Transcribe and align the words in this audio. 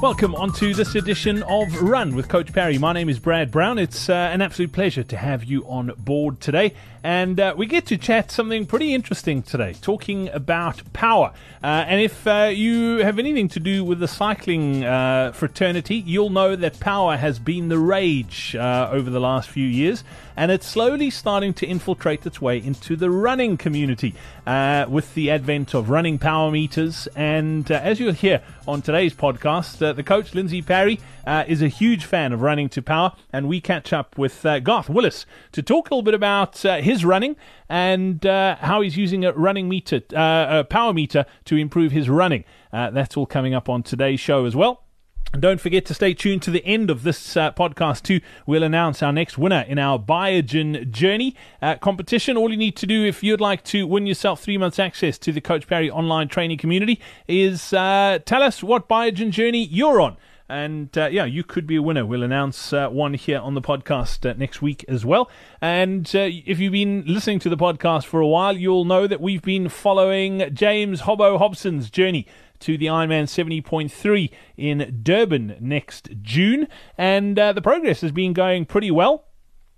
Welcome 0.00 0.34
on 0.34 0.50
to 0.54 0.72
this 0.72 0.94
edition 0.94 1.42
of 1.42 1.82
Run 1.82 2.14
with 2.16 2.26
Coach 2.26 2.54
Parry. 2.54 2.78
My 2.78 2.94
name 2.94 3.10
is 3.10 3.18
Brad 3.18 3.50
Brown. 3.50 3.78
It's 3.78 4.08
uh, 4.08 4.14
an 4.14 4.40
absolute 4.40 4.72
pleasure 4.72 5.02
to 5.02 5.16
have 5.18 5.44
you 5.44 5.62
on 5.68 5.92
board 5.98 6.40
today. 6.40 6.72
And 7.02 7.40
uh, 7.40 7.54
we 7.56 7.66
get 7.66 7.86
to 7.86 7.96
chat 7.96 8.30
something 8.30 8.66
pretty 8.66 8.94
interesting 8.94 9.42
today, 9.42 9.74
talking 9.80 10.28
about 10.30 10.82
power. 10.92 11.32
Uh, 11.62 11.84
and 11.86 12.00
if 12.00 12.26
uh, 12.26 12.50
you 12.52 12.98
have 12.98 13.18
anything 13.18 13.48
to 13.48 13.60
do 13.60 13.84
with 13.84 14.00
the 14.00 14.08
cycling 14.08 14.84
uh, 14.84 15.32
fraternity, 15.32 15.96
you'll 15.96 16.30
know 16.30 16.56
that 16.56 16.80
power 16.80 17.16
has 17.16 17.38
been 17.38 17.68
the 17.68 17.78
rage 17.78 18.56
uh, 18.56 18.88
over 18.90 19.08
the 19.08 19.20
last 19.20 19.48
few 19.48 19.66
years. 19.66 20.04
And 20.36 20.50
it's 20.50 20.66
slowly 20.66 21.10
starting 21.10 21.52
to 21.54 21.66
infiltrate 21.66 22.24
its 22.24 22.40
way 22.40 22.58
into 22.58 22.96
the 22.96 23.10
running 23.10 23.58
community 23.58 24.14
uh, 24.46 24.86
with 24.88 25.12
the 25.14 25.30
advent 25.30 25.74
of 25.74 25.90
running 25.90 26.18
power 26.18 26.50
meters. 26.50 27.08
And 27.14 27.70
as 27.70 28.00
you'll 28.00 28.14
hear 28.14 28.42
on 28.66 28.80
today's 28.80 29.12
podcast, 29.12 29.94
the 29.94 30.02
coach, 30.02 30.34
Lindsey 30.34 30.62
Parry, 30.62 30.98
is 31.46 31.60
a 31.60 31.68
huge 31.68 32.06
fan 32.06 32.32
of 32.32 32.40
running 32.40 32.70
to 32.70 32.80
power. 32.80 33.12
And 33.34 33.48
we 33.48 33.60
catch 33.60 33.92
up 33.92 34.16
with 34.16 34.42
Garth 34.62 34.88
Willis 34.88 35.26
to 35.52 35.62
talk 35.62 35.90
a 35.90 35.94
little 35.94 36.02
bit 36.02 36.14
about 36.14 36.56
his 36.58 36.89
running 37.04 37.36
and 37.68 38.24
uh, 38.26 38.56
how 38.56 38.80
he's 38.80 38.96
using 38.96 39.24
a 39.24 39.32
running 39.32 39.68
meter, 39.68 40.00
uh, 40.14 40.60
a 40.60 40.64
power 40.64 40.92
meter 40.92 41.24
to 41.44 41.56
improve 41.56 41.92
his 41.92 42.08
running. 42.08 42.44
Uh, 42.72 42.90
that's 42.90 43.16
all 43.16 43.26
coming 43.26 43.54
up 43.54 43.68
on 43.68 43.82
today's 43.82 44.20
show 44.20 44.44
as 44.44 44.56
well. 44.56 44.84
And 45.32 45.40
don't 45.40 45.60
forget 45.60 45.84
to 45.86 45.94
stay 45.94 46.12
tuned 46.12 46.42
to 46.42 46.50
the 46.50 46.64
end 46.66 46.90
of 46.90 47.04
this 47.04 47.36
uh, 47.36 47.52
podcast 47.52 48.02
too. 48.02 48.20
We'll 48.46 48.64
announce 48.64 49.00
our 49.00 49.12
next 49.12 49.38
winner 49.38 49.64
in 49.68 49.78
our 49.78 49.96
Biogen 49.96 50.90
Journey 50.90 51.36
uh, 51.62 51.76
competition. 51.76 52.36
All 52.36 52.50
you 52.50 52.56
need 52.56 52.76
to 52.78 52.86
do 52.86 53.04
if 53.04 53.22
you'd 53.22 53.40
like 53.40 53.62
to 53.64 53.86
win 53.86 54.08
yourself 54.08 54.42
three 54.42 54.58
months 54.58 54.80
access 54.80 55.18
to 55.18 55.30
the 55.30 55.40
Coach 55.40 55.68
Parry 55.68 55.88
online 55.88 56.26
training 56.26 56.58
community 56.58 57.00
is 57.28 57.72
uh, 57.72 58.18
tell 58.24 58.42
us 58.42 58.62
what 58.62 58.88
Biogen 58.88 59.30
Journey 59.30 59.64
you're 59.64 60.00
on. 60.00 60.16
And 60.50 60.96
uh, 60.98 61.06
yeah, 61.06 61.26
you 61.26 61.44
could 61.44 61.64
be 61.64 61.76
a 61.76 61.82
winner. 61.82 62.04
We'll 62.04 62.24
announce 62.24 62.72
uh, 62.72 62.88
one 62.88 63.14
here 63.14 63.38
on 63.38 63.54
the 63.54 63.62
podcast 63.62 64.28
uh, 64.28 64.34
next 64.36 64.60
week 64.60 64.84
as 64.88 65.06
well. 65.06 65.30
And 65.60 66.10
uh, 66.12 66.26
if 66.28 66.58
you've 66.58 66.72
been 66.72 67.04
listening 67.06 67.38
to 67.40 67.48
the 67.48 67.56
podcast 67.56 68.06
for 68.06 68.18
a 68.18 68.26
while, 68.26 68.56
you'll 68.56 68.84
know 68.84 69.06
that 69.06 69.20
we've 69.20 69.42
been 69.42 69.68
following 69.68 70.52
James 70.52 71.02
Hobbo 71.02 71.38
Hobson's 71.38 71.88
journey 71.88 72.26
to 72.58 72.76
the 72.76 72.86
Ironman 72.86 73.24
70.3 73.24 74.30
in 74.56 75.00
Durban 75.04 75.56
next 75.60 76.08
June. 76.20 76.66
And 76.98 77.38
uh, 77.38 77.52
the 77.52 77.62
progress 77.62 78.00
has 78.00 78.10
been 78.10 78.32
going 78.32 78.66
pretty 78.66 78.90
well. 78.90 79.26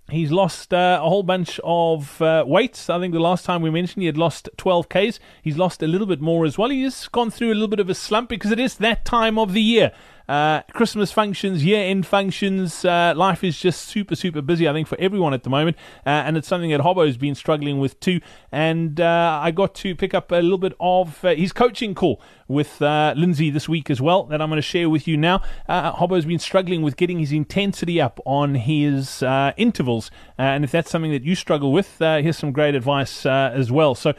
He's 0.09 0.31
lost 0.31 0.73
uh, 0.73 0.99
a 1.01 1.07
whole 1.07 1.23
bunch 1.23 1.59
of 1.63 2.21
uh, 2.21 2.43
weights. 2.45 2.89
I 2.89 2.99
think 2.99 3.13
the 3.13 3.19
last 3.19 3.45
time 3.45 3.61
we 3.61 3.69
mentioned 3.69 4.01
he 4.01 4.07
had 4.07 4.17
lost 4.17 4.49
12 4.57 4.89
Ks. 4.89 5.19
He's 5.41 5.57
lost 5.57 5.81
a 5.81 5.87
little 5.87 6.07
bit 6.07 6.19
more 6.19 6.45
as 6.45 6.57
well. 6.57 6.69
He's 6.69 7.07
gone 7.07 7.31
through 7.31 7.51
a 7.51 7.53
little 7.53 7.69
bit 7.69 7.79
of 7.79 7.89
a 7.89 7.95
slump 7.95 8.27
because 8.27 8.51
it 8.51 8.59
is 8.59 8.75
that 8.75 9.05
time 9.05 9.39
of 9.39 9.53
the 9.53 9.61
year. 9.61 9.93
Uh, 10.27 10.61
Christmas 10.73 11.11
functions, 11.11 11.63
year 11.65 11.83
end 11.83 12.05
functions. 12.05 12.85
Uh, 12.85 13.13
life 13.15 13.43
is 13.43 13.59
just 13.59 13.87
super, 13.87 14.15
super 14.15 14.41
busy, 14.41 14.67
I 14.67 14.73
think, 14.73 14.87
for 14.87 14.99
everyone 14.99 15.33
at 15.33 15.43
the 15.43 15.49
moment. 15.49 15.77
Uh, 16.05 16.09
and 16.09 16.37
it's 16.37 16.47
something 16.47 16.71
that 16.71 16.81
Hobbo's 16.81 17.17
been 17.17 17.35
struggling 17.35 17.79
with 17.79 17.99
too. 17.99 18.21
And 18.51 18.99
uh, 18.99 19.39
I 19.41 19.51
got 19.51 19.75
to 19.75 19.95
pick 19.95 20.13
up 20.13 20.31
a 20.31 20.35
little 20.35 20.57
bit 20.57 20.73
of 20.79 21.23
uh, 21.25 21.35
his 21.35 21.51
coaching 21.51 21.93
call 21.93 22.21
with 22.47 22.81
uh, 22.81 23.13
Lindsey 23.17 23.49
this 23.49 23.67
week 23.67 23.89
as 23.89 23.99
well 23.99 24.23
that 24.25 24.41
I'm 24.41 24.49
going 24.49 24.57
to 24.57 24.61
share 24.61 24.89
with 24.89 25.07
you 25.07 25.17
now. 25.17 25.41
Hobbo's 25.67 26.25
been 26.25 26.39
struggling 26.39 26.81
with 26.81 26.97
getting 26.97 27.19
his 27.19 27.31
intensity 27.31 27.99
up 27.99 28.19
on 28.25 28.55
his 28.55 29.23
intervals. 29.57 30.11
and 30.37 30.63
if 30.63 30.71
that's 30.71 30.91
something 30.91 31.11
that 31.11 31.23
you 31.23 31.35
struggle 31.35 31.71
with, 31.71 31.97
here's 31.99 32.37
some 32.37 32.51
great 32.51 32.75
advice 32.75 33.25
as 33.25 33.71
well. 33.71 33.95
So 33.95 34.13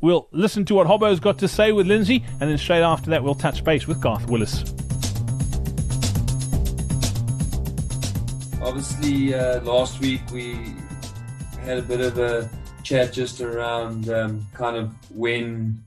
we'll 0.00 0.28
listen 0.32 0.64
to 0.66 0.74
what 0.74 0.86
Hobbo's 0.86 1.20
got 1.20 1.38
to 1.38 1.48
say 1.48 1.72
with 1.72 1.86
Lindsey. 1.86 2.24
And 2.40 2.50
then 2.50 2.58
straight 2.58 2.82
after 2.82 3.10
that, 3.10 3.22
we'll 3.24 3.34
touch 3.34 3.64
base 3.64 3.86
with 3.86 4.00
Garth 4.00 4.28
Willis. 4.28 4.85
Obviously 8.66 9.32
uh, 9.32 9.60
last 9.60 10.00
week 10.00 10.20
we 10.32 10.74
had 11.60 11.78
a 11.78 11.82
bit 11.82 12.00
of 12.00 12.18
a 12.18 12.50
chat 12.82 13.12
just 13.12 13.40
around 13.40 14.08
um, 14.08 14.44
kind 14.54 14.76
of 14.76 14.92
when 15.16 15.80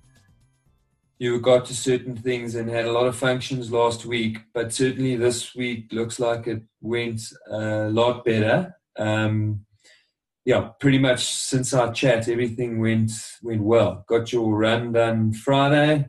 you 1.17 1.37
got 1.41 1.65
to 1.65 1.75
certain 1.75 2.15
things 2.15 2.55
and 2.55 2.69
had 2.69 2.85
a 2.85 2.91
lot 2.91 3.05
of 3.05 3.17
functions 3.17 3.69
last 3.69 4.05
week, 4.05 4.37
but 4.53 4.71
certainly 4.71 5.17
this 5.17 5.53
week 5.53 5.91
looks 5.91 6.21
like 6.21 6.47
it 6.47 6.63
went 6.79 7.21
a 7.51 7.89
lot 7.89 8.23
better. 8.23 8.73
Um, 8.97 9.65
yeah, 10.45 10.69
pretty 10.79 10.99
much 10.99 11.25
since 11.25 11.73
our 11.73 11.91
chat, 11.93 12.29
everything 12.29 12.79
went 12.79 13.11
went 13.43 13.61
well. 13.61 14.05
Got 14.07 14.31
your 14.31 14.57
run 14.57 14.93
done 14.93 15.33
Friday. 15.33 16.07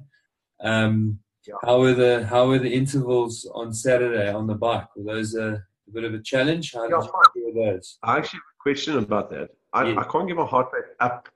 Um, 0.60 1.18
yeah. 1.44 1.54
How 1.64 1.80
were 1.80 1.94
the 1.94 2.24
how 2.26 2.46
were 2.46 2.60
the 2.60 2.72
intervals 2.72 3.44
on 3.54 3.74
Saturday 3.74 4.32
on 4.32 4.46
the 4.46 4.54
bike? 4.54 4.86
Were 4.94 5.14
those 5.14 5.34
uh, 5.34 5.58
a 5.90 5.92
bit 5.92 6.04
of 6.04 6.14
a 6.14 6.22
challenge. 6.22 6.72
How 6.72 6.88
yeah, 6.88 7.00
did 7.00 7.10
you 7.34 7.54
those? 7.54 7.98
I 8.02 8.18
actually 8.18 8.38
have 8.38 8.54
a 8.58 8.62
question 8.62 8.98
about 8.98 9.30
that. 9.30 9.50
I, 9.72 9.90
yeah. 9.90 10.00
I 10.00 10.04
can't 10.04 10.26
get 10.26 10.36
my 10.36 10.46
heart 10.46 10.68
rate 10.72 10.84
up. 11.00 11.28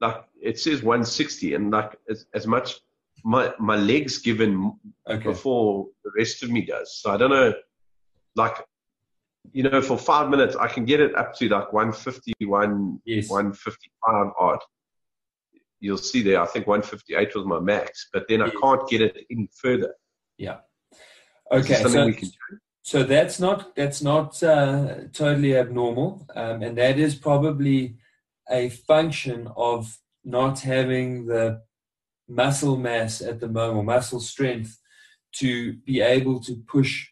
Like 0.00 0.24
it 0.40 0.58
says 0.58 0.82
160, 0.82 1.54
and 1.54 1.70
like 1.70 1.96
as, 2.08 2.26
as 2.34 2.46
much 2.46 2.80
my 3.24 3.52
my 3.58 3.76
legs 3.76 4.18
given 4.18 4.78
okay. 5.08 5.22
before 5.22 5.86
the 6.04 6.10
rest 6.16 6.42
of 6.42 6.50
me 6.50 6.62
does. 6.62 6.98
So 7.00 7.12
I 7.12 7.16
don't 7.16 7.30
know. 7.30 7.54
Like 8.34 8.58
you 9.52 9.62
know, 9.62 9.80
for 9.80 9.96
five 9.96 10.28
minutes 10.28 10.56
I 10.56 10.68
can 10.68 10.84
get 10.84 11.00
it 11.00 11.14
up 11.16 11.34
to 11.36 11.48
like 11.48 11.72
151, 11.72 13.00
yes. 13.04 13.30
155 13.30 14.32
odd. 14.38 14.58
You'll 15.80 15.98
see 15.98 16.22
there. 16.22 16.40
I 16.40 16.46
think 16.46 16.66
158 16.66 17.34
was 17.34 17.46
my 17.46 17.60
max, 17.60 18.08
but 18.12 18.26
then 18.28 18.42
I 18.42 18.50
can't 18.50 18.88
get 18.88 19.02
it 19.02 19.16
any 19.30 19.48
further. 19.54 19.94
Yeah. 20.36 20.58
Okay. 21.52 21.74
So, 21.74 22.12
so 22.86 23.02
that's 23.02 23.40
not 23.40 23.74
that's 23.74 24.00
not 24.00 24.40
uh, 24.44 25.08
totally 25.12 25.56
abnormal, 25.56 26.24
um, 26.36 26.62
and 26.62 26.78
that 26.78 27.00
is 27.00 27.16
probably 27.16 27.96
a 28.48 28.68
function 28.68 29.48
of 29.56 29.98
not 30.24 30.60
having 30.60 31.26
the 31.26 31.62
muscle 32.28 32.76
mass 32.76 33.20
at 33.20 33.40
the 33.40 33.48
moment, 33.48 33.78
or 33.78 33.82
muscle 33.82 34.20
strength, 34.20 34.78
to 35.32 35.72
be 35.84 36.00
able 36.00 36.38
to 36.38 36.54
push 36.68 37.08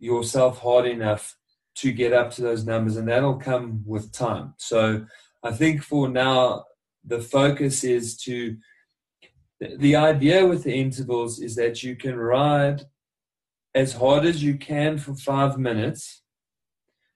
yourself 0.00 0.58
hard 0.58 0.86
enough 0.86 1.36
to 1.76 1.92
get 1.92 2.12
up 2.12 2.32
to 2.32 2.42
those 2.42 2.66
numbers, 2.66 2.96
and 2.96 3.06
that'll 3.06 3.36
come 3.36 3.84
with 3.86 4.10
time. 4.12 4.52
So 4.56 5.06
I 5.44 5.52
think 5.52 5.84
for 5.84 6.08
now, 6.08 6.64
the 7.04 7.20
focus 7.20 7.84
is 7.84 8.16
to 8.22 8.56
the 9.60 9.94
idea 9.94 10.44
with 10.44 10.64
the 10.64 10.74
intervals 10.74 11.38
is 11.38 11.54
that 11.54 11.84
you 11.84 11.94
can 11.94 12.16
ride 12.16 12.84
as 13.74 13.94
hard 13.94 14.24
as 14.24 14.42
you 14.42 14.56
can 14.56 14.98
for 14.98 15.14
five 15.14 15.58
minutes. 15.58 16.22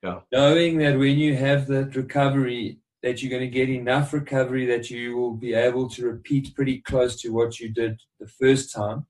Yeah. 0.02 0.20
Knowing 0.32 0.78
that 0.78 0.98
when 0.98 1.18
you 1.18 1.34
have 1.36 1.66
that 1.66 1.96
recovery, 1.96 2.78
that 3.02 3.22
you're 3.22 3.30
going 3.30 3.42
to 3.42 3.48
get 3.48 3.68
enough 3.68 4.12
recovery 4.12 4.66
that 4.66 4.90
you 4.90 5.16
will 5.16 5.34
be 5.34 5.54
able 5.54 5.88
to 5.90 6.06
repeat 6.06 6.54
pretty 6.54 6.80
close 6.82 7.20
to 7.20 7.30
what 7.30 7.60
you 7.60 7.68
did 7.72 8.00
the 8.20 8.28
first 8.28 8.72
time. 8.74 9.06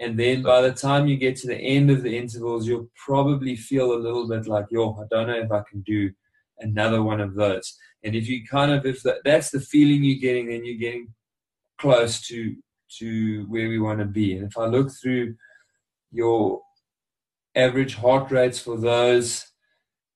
And 0.00 0.18
then 0.18 0.42
by 0.42 0.60
the 0.62 0.72
time 0.72 1.08
you 1.08 1.16
get 1.16 1.36
to 1.36 1.48
the 1.48 1.56
end 1.56 1.90
of 1.90 2.02
the 2.02 2.16
intervals, 2.16 2.66
you'll 2.66 2.90
probably 3.04 3.56
feel 3.56 3.92
a 3.92 3.98
little 3.98 4.28
bit 4.28 4.46
like, 4.46 4.66
yo, 4.70 4.92
I 4.94 5.04
don't 5.10 5.26
know 5.26 5.40
if 5.40 5.50
I 5.50 5.62
can 5.68 5.80
do 5.82 6.10
another 6.60 7.02
one 7.02 7.20
of 7.20 7.34
those. 7.34 7.76
And 8.04 8.14
if 8.14 8.28
you 8.28 8.46
kind 8.46 8.70
of, 8.70 8.86
if 8.86 9.02
that's 9.24 9.50
the 9.50 9.60
feeling 9.60 10.04
you're 10.04 10.20
getting, 10.20 10.48
then 10.48 10.64
you're 10.64 10.78
getting 10.78 11.08
close 11.78 12.20
to 12.28 12.54
to 12.98 13.44
where 13.48 13.68
we 13.68 13.78
want 13.78 13.98
to 13.98 14.04
be. 14.04 14.36
And 14.36 14.46
if 14.46 14.56
I 14.56 14.66
look 14.66 14.90
through 14.90 15.34
your 16.10 16.62
average 17.58 17.96
heart 17.96 18.30
rates 18.30 18.60
for 18.60 18.78
those 18.78 19.46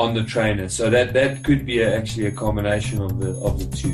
On 0.00 0.14
the 0.14 0.24
trainer, 0.24 0.66
so 0.70 0.88
that 0.88 1.12
that 1.12 1.44
could 1.44 1.66
be 1.66 1.80
a, 1.80 1.94
actually 1.94 2.24
a 2.24 2.30
combination 2.30 3.02
of 3.02 3.20
the 3.20 3.32
of 3.44 3.58
the 3.58 3.66
two. 3.76 3.92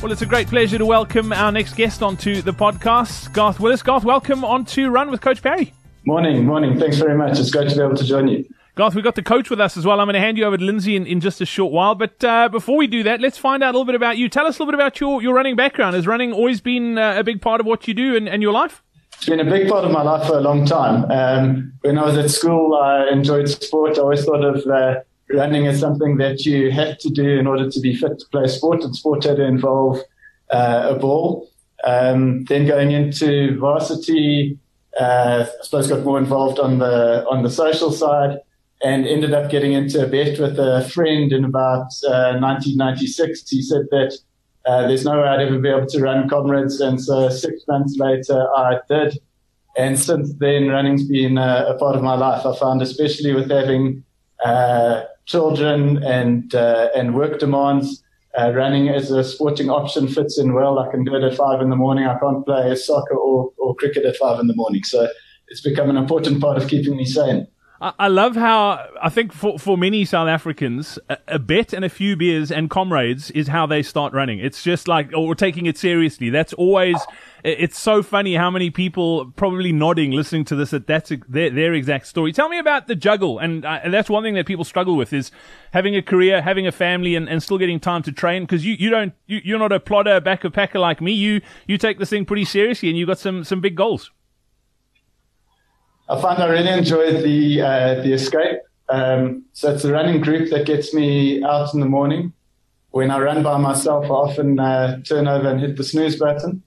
Well, 0.00 0.12
it's 0.12 0.22
a 0.22 0.26
great 0.26 0.46
pleasure 0.46 0.78
to 0.78 0.86
welcome 0.86 1.32
our 1.32 1.50
next 1.50 1.74
guest 1.74 2.00
onto 2.00 2.40
the 2.40 2.52
podcast, 2.52 3.32
Garth 3.32 3.58
Willis. 3.58 3.82
Garth, 3.82 4.04
welcome 4.04 4.44
on 4.44 4.64
to 4.66 4.88
Run 4.88 5.10
with 5.10 5.20
Coach 5.20 5.42
Parry. 5.42 5.72
Morning, 6.06 6.46
morning. 6.46 6.78
Thanks 6.78 6.98
very 6.98 7.18
much. 7.18 7.40
It's 7.40 7.50
great 7.50 7.70
to 7.70 7.74
be 7.76 7.82
able 7.82 7.96
to 7.96 8.04
join 8.04 8.28
you. 8.28 8.48
Garth, 8.76 8.94
we've 8.94 9.02
got 9.02 9.16
the 9.16 9.22
coach 9.24 9.50
with 9.50 9.60
us 9.60 9.76
as 9.76 9.84
well. 9.84 9.98
I'm 9.98 10.06
going 10.06 10.14
to 10.14 10.20
hand 10.20 10.38
you 10.38 10.44
over 10.44 10.56
to 10.56 10.64
Lindsey 10.64 10.94
in, 10.94 11.08
in 11.08 11.20
just 11.20 11.40
a 11.40 11.46
short 11.46 11.72
while. 11.72 11.96
But 11.96 12.22
uh, 12.22 12.48
before 12.50 12.76
we 12.76 12.86
do 12.86 13.02
that, 13.02 13.20
let's 13.20 13.36
find 13.36 13.64
out 13.64 13.70
a 13.70 13.76
little 13.76 13.84
bit 13.84 13.96
about 13.96 14.16
you. 14.16 14.28
Tell 14.28 14.46
us 14.46 14.60
a 14.60 14.62
little 14.62 14.70
bit 14.70 14.76
about 14.76 15.00
your, 15.00 15.20
your 15.20 15.34
running 15.34 15.56
background. 15.56 15.96
Has 15.96 16.06
running 16.06 16.32
always 16.32 16.60
been 16.60 16.98
uh, 16.98 17.16
a 17.18 17.24
big 17.24 17.42
part 17.42 17.60
of 17.60 17.66
what 17.66 17.88
you 17.88 17.94
do 17.94 18.14
and, 18.14 18.28
and 18.28 18.42
your 18.42 18.52
life? 18.52 18.84
It's 19.18 19.26
been 19.26 19.40
a 19.40 19.44
big 19.44 19.68
part 19.68 19.84
of 19.84 19.90
my 19.90 20.02
life 20.02 20.28
for 20.28 20.36
a 20.36 20.40
long 20.40 20.64
time. 20.64 21.10
Um, 21.10 21.72
when 21.80 21.98
I 21.98 22.04
was 22.04 22.16
at 22.16 22.30
school, 22.30 22.76
I 22.76 23.08
enjoyed 23.08 23.48
sport. 23.48 23.98
I 23.98 24.02
always 24.02 24.24
thought 24.24 24.44
of 24.44 24.64
uh, 24.64 25.00
running 25.30 25.66
as 25.66 25.80
something 25.80 26.18
that 26.18 26.46
you 26.46 26.70
had 26.70 27.00
to 27.00 27.10
do 27.10 27.36
in 27.36 27.48
order 27.48 27.68
to 27.68 27.80
be 27.80 27.96
fit 27.96 28.20
to 28.20 28.26
play 28.30 28.46
sport, 28.46 28.84
and 28.84 28.94
sport 28.94 29.24
had 29.24 29.38
to 29.38 29.44
involve 29.44 29.98
uh, 30.50 30.94
a 30.94 30.98
ball. 31.00 31.50
Um, 31.82 32.44
then 32.44 32.64
going 32.64 32.92
into 32.92 33.58
varsity, 33.58 34.56
uh, 35.00 35.46
I 35.48 35.64
suppose 35.64 35.88
got 35.88 36.04
more 36.04 36.18
involved 36.18 36.60
on 36.60 36.78
the 36.78 37.26
on 37.28 37.42
the 37.42 37.50
social 37.50 37.90
side, 37.90 38.38
and 38.84 39.04
ended 39.04 39.34
up 39.34 39.50
getting 39.50 39.72
into 39.72 40.00
a 40.00 40.06
bet 40.06 40.38
with 40.38 40.60
a 40.60 40.88
friend 40.94 41.32
in 41.32 41.44
about 41.44 41.88
uh, 42.06 42.38
1996. 42.38 43.50
He 43.50 43.62
said 43.62 43.86
that 43.90 44.16
uh, 44.68 44.86
there's 44.86 45.04
no 45.04 45.18
way 45.18 45.26
I'd 45.26 45.40
ever 45.40 45.58
be 45.58 45.70
able 45.70 45.86
to 45.86 46.00
run 46.00 46.28
comrades, 46.28 46.78
and 46.80 47.00
so 47.00 47.30
six 47.30 47.62
months 47.66 47.96
later 47.98 48.46
I 48.54 48.80
did. 48.88 49.18
And 49.78 49.98
since 49.98 50.34
then, 50.34 50.68
running's 50.68 51.06
been 51.08 51.38
a, 51.38 51.66
a 51.68 51.78
part 51.78 51.96
of 51.96 52.02
my 52.02 52.14
life. 52.14 52.44
I 52.44 52.54
found, 52.54 52.82
especially 52.82 53.32
with 53.32 53.50
having 53.50 54.04
uh, 54.44 55.04
children 55.24 56.02
and 56.04 56.54
uh, 56.54 56.88
and 56.94 57.14
work 57.14 57.38
demands, 57.38 58.02
uh, 58.38 58.52
running 58.52 58.88
as 58.88 59.10
a 59.10 59.24
sporting 59.24 59.70
option 59.70 60.06
fits 60.06 60.38
in 60.38 60.52
well. 60.52 60.78
I 60.78 60.90
can 60.90 61.02
do 61.02 61.14
it 61.14 61.22
at 61.22 61.34
five 61.34 61.62
in 61.62 61.70
the 61.70 61.76
morning. 61.76 62.04
I 62.04 62.18
can't 62.18 62.44
play 62.44 62.74
soccer 62.74 63.14
or, 63.14 63.50
or 63.56 63.74
cricket 63.76 64.04
at 64.04 64.16
five 64.16 64.38
in 64.38 64.48
the 64.48 64.54
morning. 64.54 64.84
So 64.84 65.08
it's 65.48 65.62
become 65.62 65.88
an 65.88 65.96
important 65.96 66.42
part 66.42 66.58
of 66.58 66.68
keeping 66.68 66.96
me 66.96 67.06
sane. 67.06 67.46
I 67.80 68.08
love 68.08 68.34
how 68.34 68.88
I 69.00 69.08
think 69.08 69.32
for, 69.32 69.56
for 69.56 69.78
many 69.78 70.04
South 70.04 70.26
Africans, 70.26 70.98
a, 71.08 71.16
a, 71.28 71.38
bet 71.38 71.72
and 71.72 71.84
a 71.84 71.88
few 71.88 72.16
beers 72.16 72.50
and 72.50 72.68
comrades 72.68 73.30
is 73.30 73.46
how 73.46 73.66
they 73.66 73.84
start 73.84 74.12
running. 74.12 74.40
It's 74.40 74.64
just 74.64 74.88
like, 74.88 75.12
or 75.14 75.36
taking 75.36 75.66
it 75.66 75.78
seriously. 75.78 76.28
That's 76.28 76.52
always, 76.54 76.96
it's 77.44 77.78
so 77.78 78.02
funny 78.02 78.34
how 78.34 78.50
many 78.50 78.70
people 78.70 79.30
probably 79.36 79.70
nodding 79.70 80.10
listening 80.10 80.44
to 80.46 80.56
this 80.56 80.70
that 80.70 80.88
that's 80.88 81.12
their, 81.28 81.50
their 81.50 81.72
exact 81.72 82.08
story. 82.08 82.32
Tell 82.32 82.48
me 82.48 82.58
about 82.58 82.88
the 82.88 82.96
juggle. 82.96 83.38
And, 83.38 83.64
uh, 83.64 83.78
and 83.84 83.94
that's 83.94 84.10
one 84.10 84.24
thing 84.24 84.34
that 84.34 84.46
people 84.46 84.64
struggle 84.64 84.96
with 84.96 85.12
is 85.12 85.30
having 85.72 85.94
a 85.94 86.02
career, 86.02 86.42
having 86.42 86.66
a 86.66 86.72
family 86.72 87.14
and, 87.14 87.28
and 87.28 87.40
still 87.40 87.58
getting 87.58 87.78
time 87.78 88.02
to 88.02 88.12
train 88.12 88.42
because 88.42 88.66
you, 88.66 88.74
you 88.74 88.90
don't, 88.90 89.12
you, 89.26 89.40
you're 89.44 89.58
not 89.60 89.70
a 89.70 89.78
plodder, 89.78 90.20
back 90.20 90.42
of 90.42 90.52
packer 90.52 90.80
like 90.80 91.00
me. 91.00 91.12
You, 91.12 91.40
you 91.68 91.78
take 91.78 92.00
this 92.00 92.10
thing 92.10 92.24
pretty 92.24 92.44
seriously 92.44 92.88
and 92.88 92.98
you've 92.98 93.06
got 93.06 93.20
some, 93.20 93.44
some 93.44 93.60
big 93.60 93.76
goals. 93.76 94.10
I 96.08 96.20
find 96.20 96.42
I 96.42 96.46
really 96.46 96.70
enjoy 96.70 97.20
the 97.22 97.62
uh, 97.62 97.94
the 98.02 98.12
escape. 98.14 98.60
Um, 98.88 99.44
so 99.52 99.74
it's 99.74 99.84
a 99.84 99.92
running 99.92 100.20
group 100.20 100.50
that 100.50 100.64
gets 100.64 100.94
me 100.94 101.42
out 101.44 101.74
in 101.74 101.80
the 101.80 101.86
morning. 101.86 102.32
When 102.90 103.10
I 103.10 103.18
run 103.18 103.42
by 103.42 103.58
myself, 103.58 104.06
I 104.06 104.08
often 104.08 104.58
uh, 104.58 105.02
turn 105.02 105.28
over 105.28 105.48
and 105.48 105.60
hit 105.60 105.76
the 105.76 105.84
snooze 105.84 106.16
button. 106.16 106.62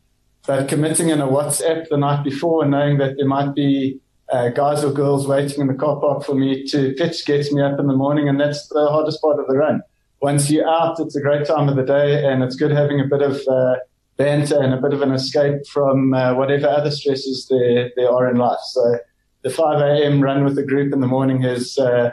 But 0.45 0.67
committing 0.67 1.09
in 1.09 1.21
a 1.21 1.27
WhatsApp 1.27 1.87
the 1.89 1.97
night 1.97 2.23
before 2.23 2.61
and 2.61 2.71
knowing 2.71 2.97
that 2.99 3.17
there 3.17 3.27
might 3.27 3.55
be 3.55 3.99
uh, 4.31 4.49
guys 4.49 4.83
or 4.83 4.91
girls 4.91 5.27
waiting 5.27 5.61
in 5.61 5.67
the 5.67 5.73
car 5.73 5.99
park 5.99 6.23
for 6.23 6.35
me 6.35 6.63
to 6.67 6.93
pitch 6.93 7.25
gets 7.25 7.51
me 7.51 7.61
up 7.61 7.79
in 7.79 7.87
the 7.87 7.95
morning, 7.95 8.29
and 8.29 8.39
that's 8.39 8.67
the 8.67 8.87
hardest 8.89 9.21
part 9.21 9.39
of 9.39 9.47
the 9.47 9.55
run. 9.55 9.81
Once 10.21 10.51
you're 10.51 10.69
out, 10.69 10.99
it's 10.99 11.15
a 11.15 11.21
great 11.21 11.47
time 11.47 11.67
of 11.67 11.75
the 11.75 11.83
day, 11.83 12.23
and 12.25 12.43
it's 12.43 12.55
good 12.55 12.71
having 12.71 12.99
a 12.99 13.05
bit 13.05 13.23
of 13.23 13.41
uh, 13.47 13.75
banter 14.17 14.61
and 14.61 14.73
a 14.73 14.81
bit 14.81 14.93
of 14.93 15.01
an 15.01 15.11
escape 15.11 15.65
from 15.67 16.13
uh, 16.13 16.35
whatever 16.35 16.67
other 16.67 16.91
stresses 16.91 17.47
there 17.49 17.91
there 17.95 18.11
are 18.11 18.29
in 18.29 18.37
life. 18.37 18.59
So 18.69 18.99
the 19.43 19.49
5 19.49 19.81
a.m. 19.81 20.21
run 20.21 20.43
with 20.43 20.55
the 20.55 20.65
group 20.65 20.93
in 20.93 20.99
the 20.99 21.07
morning 21.07 21.41
has 21.41 21.77
uh, 21.77 22.11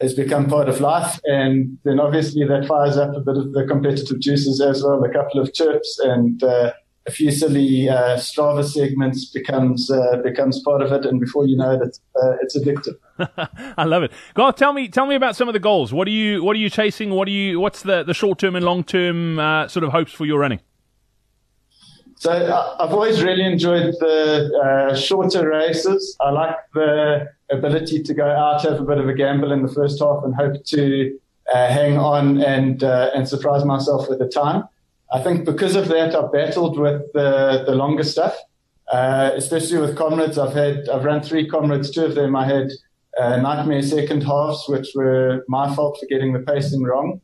has 0.00 0.14
become 0.14 0.48
part 0.48 0.68
of 0.68 0.80
life, 0.80 1.20
and 1.24 1.78
then 1.84 2.00
obviously 2.00 2.44
that 2.46 2.66
fires 2.66 2.96
up 2.96 3.16
a 3.16 3.20
bit 3.20 3.36
of 3.36 3.52
the 3.52 3.64
competitive 3.66 4.20
juices 4.20 4.60
as 4.60 4.82
well. 4.82 5.02
A 5.04 5.12
couple 5.12 5.40
of 5.40 5.54
chips 5.54 6.00
and 6.02 6.42
uh, 6.42 6.72
a 7.06 7.10
few 7.10 7.30
silly 7.30 7.88
uh, 7.88 8.16
Strava 8.16 8.64
segments 8.64 9.26
becomes 9.26 9.90
uh, 9.90 10.16
becomes 10.22 10.60
part 10.62 10.82
of 10.82 10.90
it, 10.92 11.04
and 11.04 11.20
before 11.20 11.46
you 11.46 11.56
know 11.56 11.72
it, 11.72 11.80
it's, 11.82 12.00
uh, 12.20 12.36
it's 12.42 12.58
addictive. 12.58 12.94
I 13.76 13.84
love 13.84 14.02
it. 14.02 14.12
Garth, 14.34 14.56
tell 14.56 14.72
me 14.72 14.88
tell 14.88 15.06
me 15.06 15.14
about 15.14 15.36
some 15.36 15.48
of 15.48 15.52
the 15.52 15.60
goals. 15.60 15.92
What 15.92 16.08
are 16.08 16.12
you 16.12 16.42
what 16.42 16.56
are 16.56 16.60
you 16.60 16.70
chasing? 16.70 17.10
What 17.10 17.28
are 17.28 17.32
you 17.32 17.60
what's 17.60 17.82
the, 17.82 18.02
the 18.02 18.14
short 18.14 18.38
term 18.38 18.56
and 18.56 18.64
long 18.64 18.84
term 18.84 19.38
uh, 19.38 19.68
sort 19.68 19.84
of 19.84 19.92
hopes 19.92 20.12
for 20.12 20.24
your 20.24 20.38
running? 20.38 20.60
So 22.24 22.32
uh, 22.32 22.76
I've 22.80 22.94
always 22.94 23.22
really 23.22 23.44
enjoyed 23.44 23.96
the 24.00 24.50
uh, 24.64 24.96
shorter 24.96 25.46
races. 25.46 26.16
I 26.22 26.30
like 26.30 26.56
the 26.72 27.28
ability 27.50 28.02
to 28.02 28.14
go 28.14 28.26
out, 28.26 28.62
have 28.62 28.80
a 28.80 28.82
bit 28.82 28.96
of 28.96 29.06
a 29.10 29.12
gamble 29.12 29.52
in 29.52 29.60
the 29.60 29.70
first 29.70 30.00
half, 30.00 30.24
and 30.24 30.34
hope 30.34 30.64
to 30.64 31.18
uh, 31.52 31.68
hang 31.68 31.98
on 31.98 32.42
and 32.42 32.82
uh, 32.82 33.10
and 33.14 33.28
surprise 33.28 33.66
myself 33.66 34.08
with 34.08 34.20
the 34.20 34.28
time. 34.28 34.64
I 35.12 35.22
think 35.22 35.44
because 35.44 35.76
of 35.76 35.88
that, 35.88 36.14
I've 36.14 36.32
battled 36.32 36.78
with 36.78 37.02
the 37.12 37.64
the 37.66 37.74
longer 37.74 38.04
stuff, 38.04 38.34
uh, 38.90 39.32
especially 39.34 39.76
with 39.76 39.94
comrades. 39.94 40.38
I've 40.38 40.54
had 40.54 40.88
I've 40.88 41.04
run 41.04 41.20
three 41.20 41.46
comrades. 41.46 41.90
Two 41.90 42.06
of 42.06 42.14
them 42.14 42.34
I 42.34 42.46
had 42.46 42.70
uh, 43.20 43.36
nightmare 43.36 43.82
second 43.82 44.22
halves, 44.22 44.64
which 44.66 44.92
were 44.94 45.44
my 45.46 45.74
fault 45.74 45.98
for 46.00 46.06
getting 46.06 46.32
the 46.32 46.40
pacing 46.40 46.84
wrong. 46.84 47.20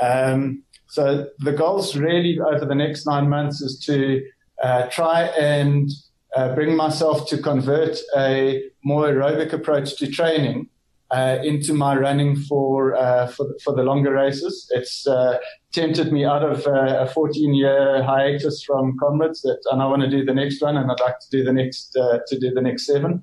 Um, 0.00 0.62
so 0.86 1.26
the 1.40 1.50
goals 1.50 1.96
really 1.96 2.38
over 2.38 2.64
the 2.64 2.74
next 2.76 3.04
nine 3.04 3.28
months 3.28 3.60
is 3.60 3.80
to 3.86 4.24
uh, 4.62 4.86
try 4.86 5.22
and 5.38 5.90
uh, 6.36 6.54
bring 6.54 6.76
myself 6.76 7.28
to 7.28 7.38
convert 7.38 7.98
a 8.16 8.64
more 8.82 9.06
aerobic 9.06 9.52
approach 9.52 9.96
to 9.98 10.06
training 10.06 10.68
uh, 11.10 11.38
into 11.44 11.72
my 11.72 11.94
running 11.94 12.34
for 12.34 12.94
uh, 12.96 13.28
for, 13.28 13.44
the, 13.44 13.58
for 13.62 13.74
the 13.74 13.82
longer 13.82 14.12
races. 14.12 14.66
It's 14.70 15.06
uh, 15.06 15.38
tempted 15.72 16.12
me 16.12 16.24
out 16.24 16.42
of 16.42 16.66
uh, 16.66 17.04
a 17.04 17.06
14 17.06 17.54
year 17.54 18.02
hiatus 18.02 18.64
from 18.64 18.98
comrades 18.98 19.42
that 19.42 19.60
and 19.70 19.80
I 19.80 19.86
want 19.86 20.02
to 20.02 20.10
do 20.10 20.24
the 20.24 20.34
next 20.34 20.60
one 20.60 20.76
and 20.76 20.90
I'd 20.90 21.00
like 21.00 21.20
to 21.20 21.30
do 21.30 21.44
the 21.44 21.52
next 21.52 21.90
to 21.92 22.38
do 22.40 22.50
the 22.50 22.62
next 22.62 22.86
seven. 22.86 23.22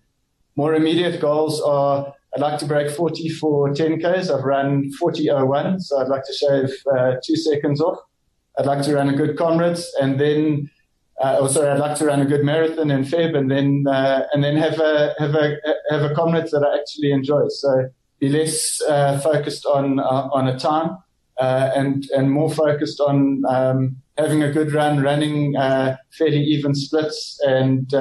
More 0.55 0.73
immediate 0.73 1.19
goals 1.19 1.61
are 1.61 2.13
I'd 2.33 2.39
like 2.41 2.59
to 2.59 2.65
break 2.65 2.89
40 2.89 3.27
for 3.29 3.73
10Ks. 3.73 4.33
I've 4.33 4.45
run 4.45 4.89
40.01, 5.01 5.81
so 5.81 5.99
I'd 5.99 6.07
like 6.07 6.23
to 6.23 6.33
shave 6.33 6.69
two 7.25 7.35
seconds 7.35 7.81
off. 7.81 7.99
I'd 8.57 8.65
like 8.65 8.83
to 8.83 8.95
run 8.95 9.09
a 9.09 9.15
good 9.17 9.37
comrades 9.37 9.93
and 9.99 10.17
then 10.17 10.69
uh, 11.21 11.37
oh, 11.39 11.47
sorry, 11.47 11.69
I'd 11.69 11.79
like 11.79 11.97
to 11.99 12.05
run 12.05 12.21
a 12.21 12.25
good 12.25 12.43
marathon 12.43 12.89
in 12.89 13.03
Feb, 13.03 13.37
and 13.37 13.49
then 13.49 13.85
uh, 13.87 14.23
and 14.33 14.43
then 14.43 14.57
have 14.57 14.79
a 14.79 15.13
have 15.19 15.35
a 15.35 15.57
have 15.91 16.01
a 16.01 16.15
comrades 16.15 16.49
that 16.51 16.63
I 16.63 16.79
actually 16.79 17.11
enjoy. 17.11 17.47
So 17.49 17.89
be 18.19 18.29
less 18.29 18.81
uh, 18.81 19.19
focused 19.19 19.65
on 19.67 19.99
uh, 19.99 20.29
on 20.33 20.47
a 20.47 20.57
time, 20.57 20.97
uh, 21.39 21.71
and 21.75 22.09
and 22.17 22.31
more 22.31 22.51
focused 22.51 22.99
on 22.99 23.43
um, 23.47 23.97
having 24.17 24.41
a 24.41 24.51
good 24.51 24.73
run, 24.73 25.03
running 25.03 25.55
uh, 25.55 25.95
fairly 26.17 26.41
even 26.41 26.73
splits, 26.73 27.39
and 27.45 27.91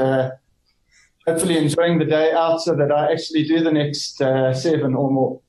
hopefully 1.26 1.58
enjoying 1.58 1.98
the 1.98 2.06
day 2.06 2.32
out, 2.32 2.62
so 2.62 2.74
that 2.74 2.90
I 2.90 3.12
actually 3.12 3.44
do 3.46 3.62
the 3.62 3.72
next 3.72 4.16
seven 4.16 4.94
or 4.94 5.10
more. 5.10 5.40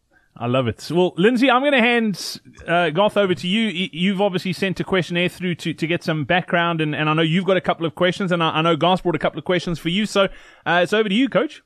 I 0.41 0.47
love 0.47 0.67
it. 0.67 0.89
Well, 0.91 1.13
Lindsey, 1.17 1.51
I'm 1.51 1.61
going 1.61 1.73
to 1.73 1.79
hand 1.79 2.41
uh, 2.67 2.89
Garth 2.89 3.15
over 3.15 3.35
to 3.35 3.47
you. 3.47 3.89
You've 3.93 4.19
obviously 4.19 4.53
sent 4.53 4.79
a 4.79 4.83
questionnaire 4.83 5.29
through 5.29 5.53
to, 5.55 5.71
to 5.71 5.85
get 5.85 6.03
some 6.03 6.25
background, 6.25 6.81
and, 6.81 6.95
and 6.95 7.07
I 7.07 7.13
know 7.13 7.21
you've 7.21 7.45
got 7.45 7.57
a 7.57 7.61
couple 7.61 7.85
of 7.85 7.93
questions, 7.93 8.31
and 8.31 8.41
I, 8.41 8.49
I 8.49 8.61
know 8.63 8.75
Garth 8.75 9.03
brought 9.03 9.13
a 9.15 9.19
couple 9.19 9.37
of 9.37 9.45
questions 9.45 9.77
for 9.77 9.89
you. 9.89 10.07
So 10.07 10.29
uh, 10.65 10.79
it's 10.81 10.93
over 10.93 11.07
to 11.07 11.13
you, 11.13 11.29
Coach. 11.29 11.61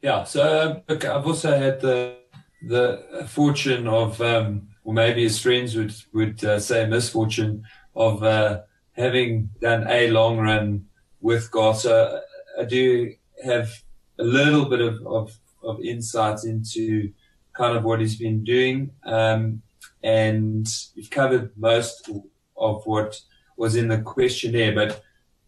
Yeah. 0.00 0.24
So 0.24 0.82
uh, 0.88 0.94
I've 0.94 1.26
also 1.26 1.58
had 1.58 1.82
the 1.82 2.16
the 2.62 3.26
fortune 3.28 3.86
of, 3.86 4.18
um, 4.22 4.68
or 4.82 4.94
maybe 4.94 5.22
his 5.22 5.38
friends 5.38 5.76
would 5.76 5.94
would 6.14 6.42
uh, 6.42 6.58
say 6.58 6.86
misfortune 6.86 7.64
of 7.94 8.22
uh, 8.22 8.62
having 8.92 9.50
done 9.60 9.86
a 9.90 10.10
long 10.10 10.38
run 10.38 10.86
with 11.20 11.50
Garth. 11.50 11.80
So 11.80 12.22
I 12.58 12.64
do 12.64 13.12
have 13.44 13.70
a 14.18 14.24
little 14.24 14.64
bit 14.64 14.80
of, 14.80 15.06
of, 15.06 15.38
of 15.62 15.80
insight 15.80 16.44
into 16.44 17.12
kind 17.58 17.76
of 17.76 17.84
what 17.84 18.00
he's 18.00 18.16
been 18.16 18.44
doing. 18.44 18.92
Um, 19.04 19.62
and 20.02 20.66
you've 20.94 21.10
covered 21.10 21.50
most 21.56 22.08
of 22.56 22.86
what 22.86 23.20
was 23.56 23.74
in 23.74 23.88
the 23.88 23.98
questionnaire. 23.98 24.74
But 24.74 25.02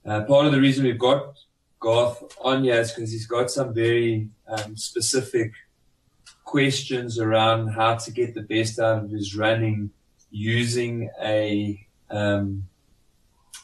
uh, 0.05 0.25
part 0.25 0.47
of 0.47 0.53
the 0.53 0.61
reason 0.61 0.85
we've 0.85 0.99
got 0.99 1.39
Garth 1.79 2.37
on 2.43 2.65
here 2.65 2.81
is 2.81 2.93
because 2.93 3.13
he's 3.13 3.27
got 3.27 3.51
some 3.51 3.73
very 3.73 4.29
um, 4.49 4.77
specific 4.77 5.53
questions 6.45 7.19
around 7.19 7.69
how 7.69 7.95
to 7.95 8.11
get 8.11 8.35
the 8.35 8.43
best 8.43 8.79
out 8.81 9.05
of 9.05 9.11
his 9.11 9.37
running 9.37 9.91
using 10.31 11.09
a 11.23 11.87
um, 12.11 12.65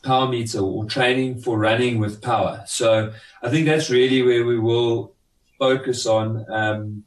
power 0.05 0.29
meter 0.29 0.61
or 0.61 0.85
training 0.85 1.41
for 1.41 1.59
running 1.59 1.99
with 1.99 2.23
power. 2.23 2.62
So 2.67 3.12
I 3.43 3.50
think 3.50 3.67
that's 3.67 3.91
really 3.91 4.23
where 4.23 4.45
we 4.47 4.59
will 4.59 5.15
focus 5.59 6.07
on. 6.07 6.47
Um, 6.49 7.05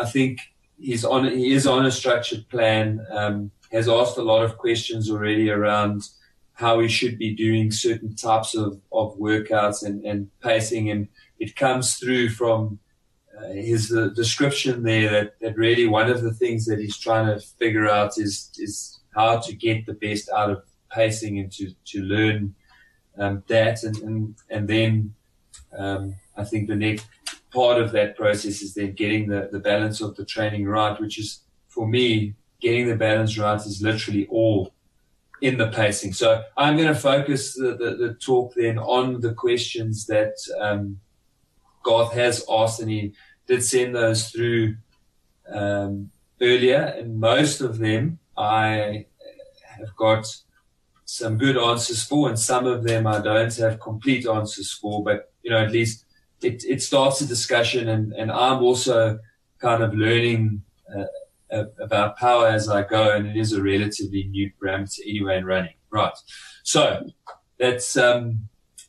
I 0.00 0.06
think 0.06 0.40
he's 0.78 1.04
on 1.04 1.24
he 1.24 1.52
is 1.52 1.66
on 1.66 1.84
a 1.86 1.90
structured 1.90 2.48
plan. 2.48 3.04
Um, 3.10 3.50
has 3.70 3.88
asked 3.88 4.18
a 4.18 4.22
lot 4.22 4.42
of 4.42 4.58
questions 4.58 5.08
already 5.08 5.48
around 5.48 6.02
how 6.54 6.80
he 6.80 6.88
should 6.88 7.16
be 7.18 7.34
doing 7.34 7.70
certain 7.70 8.16
types 8.16 8.56
of, 8.56 8.80
of 8.92 9.16
workouts 9.16 9.84
and, 9.84 10.04
and 10.04 10.28
pacing, 10.40 10.90
and 10.90 11.06
it 11.38 11.54
comes 11.54 11.94
through 11.94 12.28
from 12.30 12.78
uh, 13.38 13.52
his 13.52 13.92
uh, 13.92 14.08
description 14.08 14.82
there 14.82 15.08
that, 15.10 15.40
that 15.40 15.56
really 15.56 15.86
one 15.86 16.10
of 16.10 16.20
the 16.22 16.34
things 16.34 16.66
that 16.66 16.80
he's 16.80 16.98
trying 16.98 17.26
to 17.26 17.38
figure 17.58 17.88
out 17.88 18.18
is 18.18 18.50
is 18.58 19.00
how 19.14 19.38
to 19.38 19.54
get 19.54 19.86
the 19.86 19.94
best 19.94 20.28
out 20.30 20.50
of 20.50 20.62
pacing 20.90 21.38
and 21.38 21.52
to 21.52 21.72
to 21.84 22.02
learn 22.02 22.54
um, 23.18 23.42
that 23.48 23.82
and 23.82 23.96
and, 23.98 24.34
and 24.48 24.68
then 24.68 25.14
um, 25.78 26.14
I 26.36 26.44
think 26.44 26.68
the 26.68 26.76
next 26.76 27.06
part 27.52 27.80
of 27.80 27.92
that 27.92 28.16
process 28.16 28.62
is 28.62 28.74
then 28.74 28.92
getting 28.92 29.28
the, 29.28 29.48
the 29.52 29.58
balance 29.58 30.00
of 30.00 30.16
the 30.16 30.24
training 30.24 30.66
right, 30.66 31.00
which 31.00 31.18
is 31.18 31.40
for 31.68 31.86
me, 31.86 32.34
getting 32.60 32.86
the 32.88 32.96
balance 32.96 33.38
right 33.38 33.60
is 33.60 33.82
literally 33.82 34.26
all 34.30 34.72
in 35.40 35.56
the 35.56 35.68
pacing. 35.68 36.12
So 36.12 36.44
I'm 36.56 36.76
going 36.76 36.88
to 36.88 36.94
focus 36.94 37.54
the, 37.54 37.76
the, 37.76 37.96
the 37.96 38.14
talk 38.14 38.54
then 38.54 38.78
on 38.78 39.20
the 39.20 39.32
questions 39.32 40.06
that 40.06 40.34
um, 40.60 41.00
Garth 41.82 42.12
has 42.12 42.44
asked, 42.50 42.80
and 42.80 42.90
he 42.90 43.14
did 43.46 43.64
send 43.64 43.94
those 43.94 44.30
through 44.30 44.76
um, 45.48 46.10
earlier, 46.40 46.94
and 46.98 47.18
most 47.18 47.60
of 47.60 47.78
them 47.78 48.18
I 48.36 49.06
have 49.62 49.96
got 49.96 50.26
some 51.06 51.38
good 51.38 51.56
answers 51.56 52.04
for, 52.04 52.28
and 52.28 52.38
some 52.38 52.66
of 52.66 52.84
them 52.84 53.06
I 53.06 53.20
don't 53.20 53.56
have 53.56 53.80
complete 53.80 54.26
answers 54.26 54.72
for, 54.72 55.02
but 55.02 55.32
you 55.42 55.50
know, 55.50 55.58
at 55.58 55.72
least 55.72 56.04
it, 56.42 56.64
it 56.64 56.82
starts 56.82 57.20
a 57.20 57.26
discussion 57.26 57.88
and, 57.88 58.12
and 58.12 58.30
I'm 58.30 58.62
also 58.62 59.18
kind 59.58 59.82
of 59.82 59.94
learning 59.94 60.62
uh, 60.94 61.64
about 61.80 62.16
power 62.16 62.48
as 62.48 62.68
I 62.68 62.82
go 62.82 63.14
and 63.14 63.26
it 63.26 63.36
is 63.36 63.52
a 63.52 63.62
relatively 63.62 64.24
new 64.24 64.50
parameter 64.60 65.00
anyway 65.06 65.38
in 65.38 65.44
running. 65.44 65.74
Right. 65.90 66.12
So 66.62 67.06
that's, 67.58 67.96
um, 67.96 68.48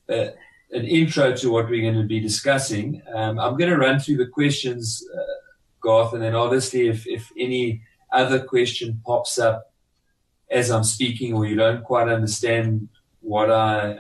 uh, 0.10 0.28
an 0.72 0.86
intro 0.86 1.36
to 1.36 1.52
what 1.52 1.70
we're 1.70 1.82
going 1.82 2.02
to 2.02 2.08
be 2.08 2.20
discussing. 2.20 3.02
Um, 3.14 3.40
I'm 3.40 3.58
going 3.58 3.70
to 3.70 3.78
run 3.78 4.00
through 4.00 4.18
the 4.18 4.28
questions, 4.28 5.06
uh, 5.14 5.22
Garth, 5.82 6.14
and 6.14 6.22
then 6.22 6.36
obviously 6.36 6.88
if, 6.88 7.06
if 7.08 7.30
any 7.38 7.82
other 8.14 8.40
question 8.40 9.02
pops 9.06 9.38
up 9.38 9.74
as 10.50 10.70
I'm 10.70 10.84
speaking 10.84 11.34
or 11.34 11.46
you 11.46 11.56
don't 11.56 11.84
quite 11.84 12.08
understand 12.08 12.88
what 13.22 13.52
I 13.52 13.98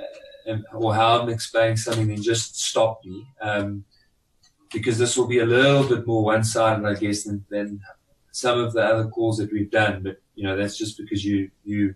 or 0.73 0.93
how 0.93 1.21
I'm 1.21 1.29
explaining 1.29 1.77
something, 1.77 2.07
then 2.07 2.21
just 2.21 2.59
stop 2.59 3.03
me. 3.05 3.27
Um, 3.41 3.85
because 4.71 4.97
this 4.97 5.17
will 5.17 5.27
be 5.27 5.39
a 5.39 5.45
little 5.45 5.83
bit 5.83 6.07
more 6.07 6.23
one-sided, 6.23 6.85
I 6.85 6.93
guess, 6.93 7.23
than, 7.23 7.43
than 7.49 7.81
some 8.31 8.59
of 8.59 8.71
the 8.71 8.81
other 8.81 9.09
calls 9.09 9.37
that 9.37 9.51
we've 9.51 9.69
done. 9.69 10.03
But 10.03 10.21
you 10.35 10.45
know, 10.45 10.55
that's 10.55 10.77
just 10.77 10.97
because 10.97 11.25
you 11.25 11.51
you 11.63 11.95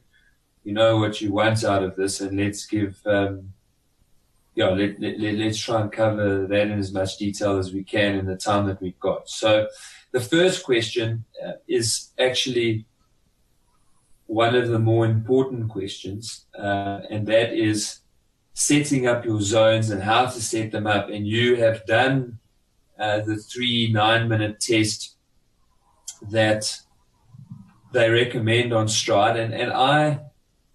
you 0.64 0.74
know 0.74 0.98
what 0.98 1.22
you 1.22 1.32
want 1.32 1.64
out 1.64 1.84
of 1.84 1.96
this, 1.96 2.22
and 2.22 2.38
let's 2.38 2.66
give 2.66 3.00
um, 3.06 3.54
yeah, 4.56 4.70
let, 4.70 5.00
let, 5.00 5.20
let's 5.20 5.60
try 5.60 5.82
and 5.82 5.92
cover 5.92 6.48
that 6.48 6.68
in 6.68 6.80
as 6.80 6.94
much 6.94 7.18
detail 7.18 7.58
as 7.58 7.74
we 7.74 7.84
can 7.84 8.16
in 8.16 8.26
the 8.26 8.38
time 8.38 8.66
that 8.68 8.82
we've 8.82 9.00
got. 9.00 9.30
So, 9.30 9.68
the 10.12 10.22
first 10.22 10.64
question 10.64 11.26
uh, 11.46 11.54
is 11.68 12.12
actually 12.18 12.86
one 14.28 14.56
of 14.56 14.70
the 14.70 14.80
more 14.80 15.06
important 15.06 15.70
questions, 15.70 16.46
uh, 16.58 17.02
and 17.10 17.28
that 17.28 17.54
is 17.54 18.00
setting 18.56 19.06
up 19.06 19.26
your 19.26 19.42
zones 19.42 19.90
and 19.90 20.02
how 20.02 20.26
to 20.26 20.42
set 20.42 20.72
them 20.72 20.88
up. 20.88 21.10
And 21.10 21.28
you 21.28 21.58
have 21.58 21.86
done 21.86 22.40
uh, 22.98 23.20
the 23.20 23.36
three 23.36 23.92
nine 23.92 24.28
minute 24.30 24.62
test 24.62 25.18
that 26.32 26.80
they 27.92 28.10
recommend 28.10 28.74
on 28.74 28.88
Stryd. 28.88 29.38
And, 29.38 29.54
and 29.54 29.74
I, 29.74 30.22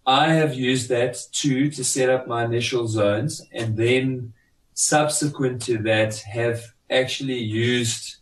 I 0.07 0.29
have 0.35 0.55
used 0.55 0.91
that 0.91 1.17
too 1.33 1.71
to 1.71 1.83
set 1.83 2.11
up 2.11 2.29
my 2.29 2.45
initial 2.45 2.87
zones 2.87 3.43
and 3.53 3.77
then 3.77 4.35
subsequent 4.75 5.63
to 5.63 5.79
that 5.79 6.17
have 6.19 6.63
actually 6.91 7.39
used 7.39 8.17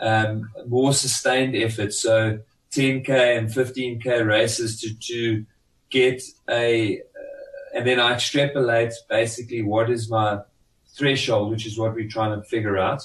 um, 0.00 0.50
more 0.66 0.92
sustained 0.92 1.56
effort. 1.56 1.94
So 1.94 2.40
10K 2.72 3.38
and 3.38 3.48
15K 3.48 4.26
races 4.26 4.80
to, 4.82 4.94
to 4.98 5.46
get 5.88 6.22
a, 6.50 7.02
and 7.74 7.86
then 7.86 8.00
I 8.00 8.14
extrapolate 8.14 8.92
basically 9.08 9.62
what 9.62 9.90
is 9.90 10.10
my 10.10 10.40
threshold, 10.96 11.50
which 11.50 11.66
is 11.66 11.78
what 11.78 11.94
we're 11.94 12.08
trying 12.08 12.38
to 12.38 12.46
figure 12.46 12.78
out. 12.78 13.02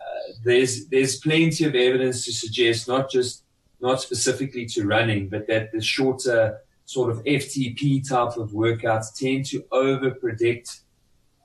Uh, 0.00 0.32
there's 0.44 0.86
there's 0.86 1.18
plenty 1.18 1.64
of 1.64 1.74
evidence 1.74 2.24
to 2.24 2.32
suggest 2.32 2.88
not 2.88 3.10
just 3.10 3.44
not 3.80 4.00
specifically 4.00 4.66
to 4.66 4.86
running, 4.86 5.28
but 5.28 5.46
that 5.46 5.72
the 5.72 5.80
shorter 5.80 6.58
sort 6.86 7.10
of 7.10 7.22
FTP 7.24 8.08
type 8.08 8.36
of 8.36 8.50
workouts 8.50 9.14
tend 9.14 9.44
to 9.46 9.64
over 9.72 10.12
predict 10.12 10.80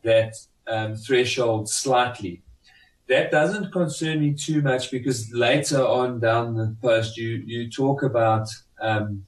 that 0.04 0.34
um, 0.68 0.96
threshold 0.96 1.70
slightly. 1.70 2.42
That 3.08 3.32
doesn't 3.32 3.74
concern 3.74 4.22
me 4.22 4.34
too 4.34 4.62
much 4.62 4.92
because 4.92 5.32
later 5.34 5.86
on 5.86 6.20
down 6.20 6.56
the 6.56 6.76
post 6.82 7.18
you 7.18 7.44
you 7.46 7.70
talk 7.70 8.04
about 8.04 8.48
um, 8.80 9.26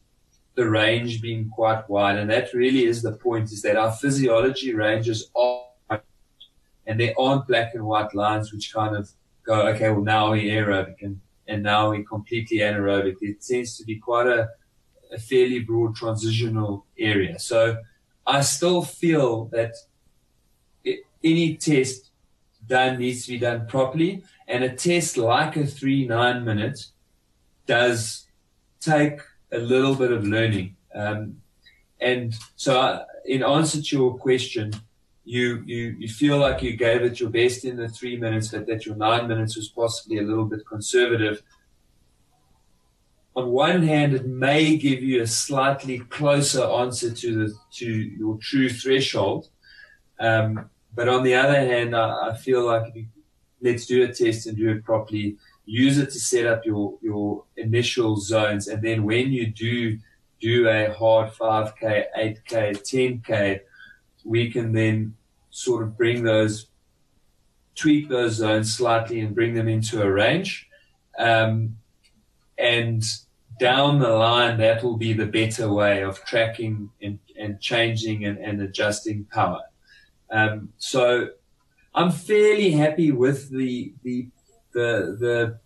the 0.56 0.70
range 0.70 1.22
being 1.22 1.50
quite 1.50 1.90
wide. 1.90 2.18
And 2.18 2.30
that 2.30 2.54
really 2.54 2.86
is 2.86 3.02
the 3.02 3.14
point 3.14 3.52
is 3.52 3.62
that 3.64 3.76
our 3.76 3.92
physiology 3.92 4.74
ranges 4.74 5.30
are, 5.36 6.02
and 6.86 7.00
there 7.00 7.14
aren't 7.18 7.48
black 7.48 7.74
and 7.74 7.86
white 7.86 8.14
lines 8.14 8.52
which 8.52 8.74
kind 8.74 8.96
of 8.96 9.10
go, 9.44 9.68
okay, 9.68 9.90
well, 9.90 10.02
now 10.02 10.32
we're 10.32 10.64
aerobic 10.64 11.02
and, 11.02 11.20
and 11.48 11.64
now 11.64 11.90
we're 11.90 12.04
completely 12.04 12.58
anaerobic. 12.58 13.16
It 13.22 13.44
seems 13.44 13.78
to 13.78 13.84
be 13.84 13.98
quite 13.98 14.28
a, 14.28 14.50
a 15.12 15.18
fairly 15.18 15.60
broad 15.60 15.96
transitional 15.96 16.86
area. 16.98 17.40
So 17.40 17.78
I 18.26 18.42
still 18.42 18.84
feel 18.84 19.46
that 19.46 19.74
it, 20.84 21.02
any 21.24 21.56
test 21.56 22.12
done 22.68 23.00
needs 23.00 23.26
to 23.26 23.32
be 23.34 23.40
done 23.40 23.68
properly. 23.68 24.24
And 24.48 24.64
a 24.64 24.70
test 24.76 25.18
like 25.18 25.56
a 25.56 25.66
three, 25.66 26.06
nine 26.08 26.46
minute 26.46 26.86
does 27.66 28.28
take 28.80 29.20
a 29.54 29.60
little 29.60 29.96
bit 29.96 30.12
of 30.12 30.26
learning. 30.26 30.76
Um, 30.94 31.38
and 32.02 32.34
so, 32.56 32.80
I, 32.80 33.04
in 33.26 33.44
answer 33.44 33.82
to 33.82 33.96
your 33.96 34.18
question, 34.18 34.74
you, 35.24 35.64
you, 35.66 35.96
you 36.00 36.10
feel 36.10 36.38
like 36.38 36.62
you 36.62 36.76
gave 36.76 37.02
it 37.02 37.20
your 37.20 37.30
best 37.30 37.64
in 37.64 37.78
the 37.78 37.88
three 37.88 38.18
minutes, 38.18 38.50
but 38.50 38.68
that 38.68 38.86
your 38.86 38.96
nine 38.96 39.28
minutes 39.28 39.56
was 39.56 39.70
possibly 39.70 40.18
a 40.18 40.24
little 40.24 40.46
bit 40.46 40.68
conservative. 40.68 41.42
On 43.36 43.50
one 43.50 43.82
hand, 43.82 44.14
it 44.14 44.28
may 44.28 44.78
give 44.78 45.02
you 45.02 45.22
a 45.22 45.28
slightly 45.28 46.00
closer 46.00 46.64
answer 46.64 47.12
to 47.12 47.36
the 47.36 47.54
to 47.78 47.88
your 47.88 48.38
true 48.38 48.70
threshold, 48.70 49.50
um, 50.20 50.70
but 50.94 51.10
on 51.10 51.24
the 51.24 51.34
other 51.34 51.60
hand, 51.60 51.96
I, 51.96 52.30
I 52.30 52.36
feel 52.36 52.64
like 52.64 52.94
let's 53.62 53.88
do 53.88 54.04
a 54.04 54.14
test 54.14 54.46
and 54.46 54.58
do 54.58 54.70
it 54.70 54.84
properly 54.84 55.38
use 55.66 55.98
it 55.98 56.12
to 56.12 56.20
set 56.20 56.46
up 56.46 56.66
your, 56.66 56.98
your 57.02 57.44
initial 57.58 58.18
zones. 58.18 58.68
And 58.68 58.82
then 58.82 59.04
when 59.04 59.32
you 59.32 59.48
do 59.48 59.98
do 60.40 60.68
a 60.68 60.94
hard 60.94 61.32
5K, 61.32 62.06
8K, 62.18 63.24
10K, 63.26 63.62
we 64.26 64.52
can 64.52 64.74
then 64.74 65.16
sort 65.52 65.84
of 65.84 65.98
bring 65.98 66.24
those, 66.24 66.68
tweak 67.76 68.10
those 68.10 68.34
zones 68.34 68.76
slightly 68.76 69.22
and 69.22 69.34
bring 69.34 69.54
them 69.54 69.70
into 69.70 70.02
a 70.02 70.12
range. 70.12 70.68
Um, 71.18 71.78
and 72.58 73.04
down 73.58 74.00
the 74.00 74.10
line, 74.10 74.58
that 74.58 74.84
will 74.84 74.98
be 74.98 75.14
the 75.14 75.26
better 75.26 75.72
way 75.72 76.04
of 76.04 76.24
tracking 76.26 76.90
and, 77.02 77.20
and 77.40 77.62
changing 77.62 78.26
and, 78.26 78.38
and 78.38 78.62
adjusting 78.62 79.26
power. 79.26 79.62
Um, 80.30 80.74
so 80.78 81.30
I'm 81.96 82.12
fairly 82.12 82.72
happy 82.72 83.12
with 83.12 83.50
the, 83.50 83.94
the 84.04 84.28
the 84.74 85.18
the 85.20 85.60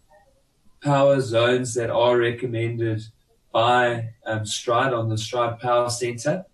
power 0.82 1.20
zones 1.20 1.74
that 1.74 1.90
are 1.90 2.18
recommended 2.18 3.04
by 3.52 4.10
um, 4.26 4.42
Stryd 4.42 4.98
on 4.98 5.10
the 5.10 5.16
Stryd 5.16 5.60
Power 5.60 5.90
Center. 5.90 6.46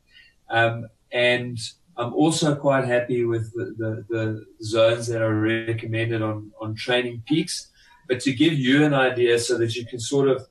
Um, 0.49 0.87
and 1.11 1.57
I'm 1.97 2.13
also 2.13 2.55
quite 2.55 2.85
happy 2.85 3.25
with 3.25 3.53
the, 3.53 3.75
the, 3.77 4.05
the, 4.09 4.45
zones 4.63 5.07
that 5.07 5.21
are 5.21 5.35
recommended 5.35 6.21
on, 6.21 6.51
on 6.59 6.75
Training 6.75 7.23
Peaks. 7.27 7.67
But 8.07 8.19
to 8.21 8.33
give 8.33 8.53
you 8.53 8.85
an 8.85 8.93
idea 8.93 9.37
so 9.39 9.57
that 9.57 9.75
you 9.75 9.85
can 9.85 9.99
sort 9.99 10.27
of 10.29 10.47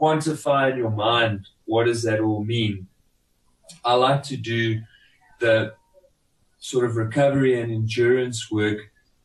quantify 0.00 0.72
in 0.72 0.78
your 0.78 0.90
mind 0.90 1.46
what 1.66 1.84
does 1.84 2.02
that 2.02 2.20
all 2.20 2.44
mean, 2.44 2.86
I 3.84 3.94
like 3.94 4.22
to 4.24 4.36
do 4.36 4.82
the 5.40 5.74
sort 6.58 6.84
of 6.84 6.96
recovery 6.96 7.60
and 7.60 7.72
endurance 7.72 8.50
work 8.50 8.78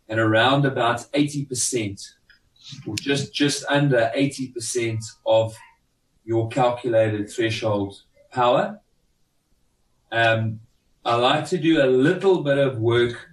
and 0.10 0.20
around 0.20 0.66
about 0.66 1.00
80% 1.14 2.14
or 2.86 2.96
just, 2.96 3.34
just 3.34 3.64
under 3.70 4.12
80% 4.16 5.00
of 5.26 5.56
your 6.26 6.50
calculated 6.50 7.30
threshold 7.30 8.02
power. 8.32 8.80
Um, 10.12 10.60
I 11.06 11.16
like 11.16 11.48
to 11.50 11.58
do 11.58 11.82
a 11.82 11.88
little 11.88 12.44
bit 12.44 12.58
of 12.58 12.80
work 12.80 13.30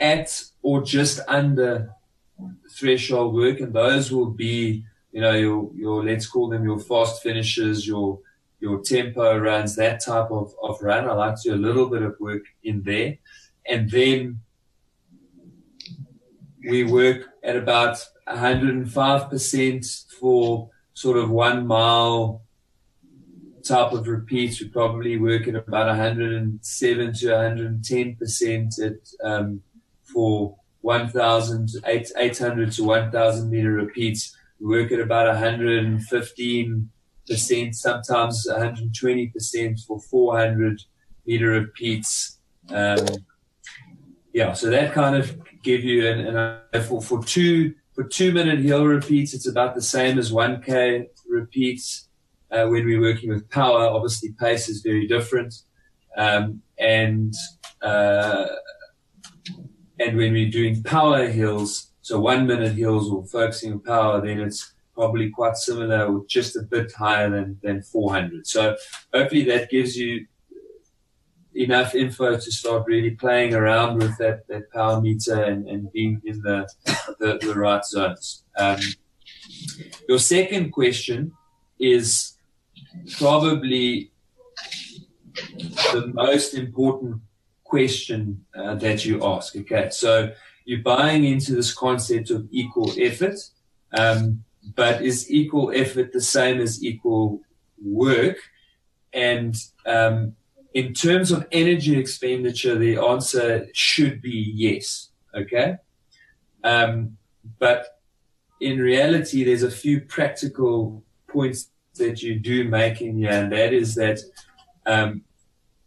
at 0.00 0.42
or 0.62 0.82
just 0.82 1.20
under 1.28 1.90
threshold 2.70 3.34
work, 3.34 3.60
and 3.60 3.72
those 3.72 4.10
will 4.12 4.30
be, 4.30 4.84
you 5.12 5.20
know, 5.20 5.32
your, 5.32 5.70
your 5.74 6.04
let's 6.04 6.26
call 6.26 6.48
them 6.48 6.64
your 6.64 6.78
fast 6.78 7.22
finishes, 7.22 7.86
your 7.86 8.20
your 8.60 8.80
tempo 8.82 9.38
runs, 9.38 9.76
that 9.76 10.04
type 10.04 10.30
of, 10.30 10.52
of 10.62 10.82
run. 10.82 11.08
I 11.08 11.12
like 11.12 11.36
to 11.36 11.50
do 11.50 11.54
a 11.54 11.56
little 11.56 11.88
bit 11.88 12.02
of 12.02 12.16
work 12.18 12.42
in 12.64 12.82
there. 12.82 13.18
And 13.66 13.88
then 13.88 14.40
we 16.66 16.84
work 16.84 17.26
at 17.42 17.56
about 17.56 17.98
105% 18.28 20.04
for 20.18 20.70
sort 20.94 21.16
of 21.16 21.30
one 21.30 21.66
mile 21.66 22.42
type 23.66 23.92
of 23.92 24.08
repeats. 24.08 24.60
We 24.60 24.68
probably 24.68 25.18
work 25.18 25.46
at 25.48 25.54
about 25.54 25.86
107 25.86 27.12
to 27.14 27.26
110% 27.26 28.82
at, 28.84 28.94
um, 29.22 29.62
for 30.02 30.56
1,000, 30.80 31.68
800 31.86 32.72
to 32.72 32.84
1,000 32.84 33.50
meter 33.50 33.72
repeats. 33.72 34.36
We 34.60 34.66
work 34.66 34.92
at 34.92 35.00
about 35.00 35.26
115 35.28 36.90
percent, 37.28 37.76
sometimes 37.76 38.46
120 38.48 39.28
percent 39.28 39.80
for 39.86 40.00
400 40.00 40.80
meter 41.26 41.48
repeats. 41.48 42.38
Um, 42.70 43.06
yeah, 44.32 44.52
so 44.52 44.70
that 44.70 44.92
kind 44.92 45.14
of 45.14 45.36
give 45.68 45.84
you 45.84 46.08
an, 46.08 46.18
an 46.72 46.82
for 46.82 47.02
for 47.02 47.22
two 47.22 47.74
for 47.94 48.04
two 48.04 48.32
minute 48.32 48.60
hill 48.60 48.86
repeats, 48.86 49.34
it's 49.34 49.48
about 49.48 49.74
the 49.74 49.82
same 49.82 50.18
as 50.18 50.32
1k 50.32 51.06
repeats. 51.28 52.08
Uh, 52.50 52.66
when 52.66 52.86
we're 52.86 53.00
working 53.00 53.28
with 53.28 53.50
power, 53.50 53.82
obviously 53.86 54.30
pace 54.40 54.70
is 54.70 54.80
very 54.80 55.06
different, 55.06 55.52
um, 56.16 56.62
and 56.78 57.34
uh, 57.82 58.46
and 60.00 60.16
when 60.16 60.32
we're 60.32 60.50
doing 60.50 60.82
power 60.82 61.26
hills, 61.26 61.90
so 62.00 62.18
one 62.18 62.46
minute 62.46 62.74
hills 62.74 63.10
or 63.10 63.26
focusing 63.26 63.72
on 63.72 63.80
power, 63.80 64.24
then 64.24 64.40
it's 64.40 64.72
probably 64.94 65.28
quite 65.28 65.56
similar 65.56 66.06
or 66.06 66.24
just 66.26 66.56
a 66.56 66.62
bit 66.62 66.90
higher 66.92 67.28
than, 67.30 67.58
than 67.62 67.82
400. 67.82 68.46
So 68.46 68.76
hopefully 69.12 69.44
that 69.44 69.70
gives 69.70 69.96
you 69.96 70.26
enough 71.54 71.94
info 71.94 72.34
to 72.36 72.52
start 72.52 72.84
really 72.86 73.10
playing 73.10 73.54
around 73.54 73.98
with 73.98 74.16
that, 74.18 74.46
that 74.48 74.70
power 74.72 75.00
meter 75.00 75.42
and, 75.42 75.68
and 75.68 75.90
being 75.92 76.20
in 76.24 76.40
the, 76.42 76.68
the, 77.18 77.38
the 77.40 77.54
right 77.54 77.84
zones. 77.84 78.44
Um, 78.56 78.80
your 80.08 80.18
second 80.18 80.70
question 80.70 81.32
is 81.78 82.34
probably 83.18 84.10
the 85.92 86.10
most 86.12 86.54
important 86.54 87.20
question 87.64 88.44
uh, 88.54 88.74
that 88.76 89.04
you 89.04 89.24
ask. 89.24 89.56
Okay, 89.56 89.90
so 89.90 90.32
you're 90.64 90.82
buying 90.82 91.24
into 91.24 91.54
this 91.54 91.72
concept 91.72 92.30
of 92.30 92.46
equal 92.50 92.92
effort. 92.98 93.38
Um, 93.92 94.44
but 94.74 95.02
is 95.02 95.30
equal 95.30 95.72
effort 95.74 96.12
the 96.12 96.20
same 96.20 96.60
as 96.60 96.84
equal 96.84 97.40
work? 97.82 98.36
And 99.12 99.56
um, 99.86 100.36
in 100.78 100.94
terms 100.94 101.32
of 101.32 101.44
energy 101.50 101.98
expenditure, 101.98 102.78
the 102.78 102.98
answer 102.98 103.66
should 103.72 104.22
be 104.22 104.52
yes. 104.54 105.10
Okay. 105.34 105.76
Um, 106.62 107.16
but 107.58 108.00
in 108.60 108.78
reality, 108.78 109.42
there's 109.42 109.64
a 109.64 109.72
few 109.72 110.00
practical 110.00 111.02
points 111.26 111.70
that 111.96 112.22
you 112.22 112.38
do 112.38 112.62
make 112.62 113.00
in 113.00 113.18
here, 113.18 113.32
and 113.32 113.50
that 113.50 113.72
is 113.72 113.96
that 113.96 114.20
um, 114.86 115.22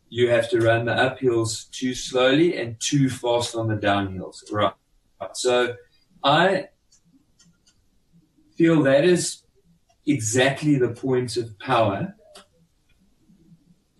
you 0.09 0.29
have 0.29 0.49
to 0.49 0.59
run 0.59 0.83
the 0.83 0.93
uphills 0.93 1.71
too 1.71 1.93
slowly 1.93 2.57
and 2.57 2.77
too 2.81 3.09
fast 3.09 3.55
on 3.55 3.69
the 3.69 3.77
downhills. 3.77 4.39
Right. 4.51 4.73
So 5.31 5.75
I 6.21 6.67
feel 8.57 8.83
that 8.83 9.05
is 9.05 9.43
exactly 10.05 10.75
the 10.75 10.89
point 10.89 11.37
of 11.37 11.57
power 11.59 12.13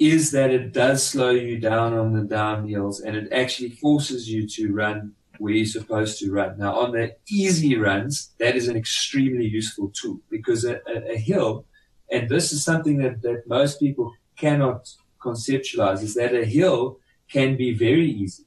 is 0.01 0.31
that 0.31 0.49
it 0.49 0.73
does 0.73 1.05
slow 1.05 1.29
you 1.29 1.59
down 1.59 1.93
on 1.93 2.11
the 2.11 2.35
downhills 2.35 3.03
and 3.05 3.15
it 3.15 3.31
actually 3.31 3.69
forces 3.69 4.27
you 4.27 4.47
to 4.47 4.73
run 4.73 5.13
where 5.37 5.53
you're 5.53 5.63
supposed 5.63 6.17
to 6.17 6.31
run. 6.31 6.57
Now, 6.57 6.73
on 6.79 6.91
the 6.91 7.15
easy 7.29 7.77
runs, 7.77 8.33
that 8.39 8.55
is 8.55 8.67
an 8.67 8.75
extremely 8.75 9.45
useful 9.45 9.91
tool 9.93 10.19
because 10.27 10.65
a, 10.65 10.81
a, 10.87 11.13
a 11.13 11.17
hill, 11.17 11.65
and 12.11 12.27
this 12.27 12.51
is 12.51 12.65
something 12.65 12.97
that, 12.97 13.21
that 13.21 13.43
most 13.45 13.79
people 13.79 14.11
cannot 14.35 14.89
conceptualize, 15.23 16.01
is 16.01 16.15
that 16.15 16.33
a 16.33 16.45
hill 16.45 16.97
can 17.31 17.55
be 17.55 17.71
very 17.71 18.09
easy 18.09 18.45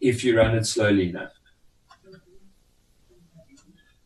if 0.00 0.24
you 0.24 0.36
run 0.36 0.56
it 0.56 0.66
slowly 0.66 1.10
enough. 1.10 1.30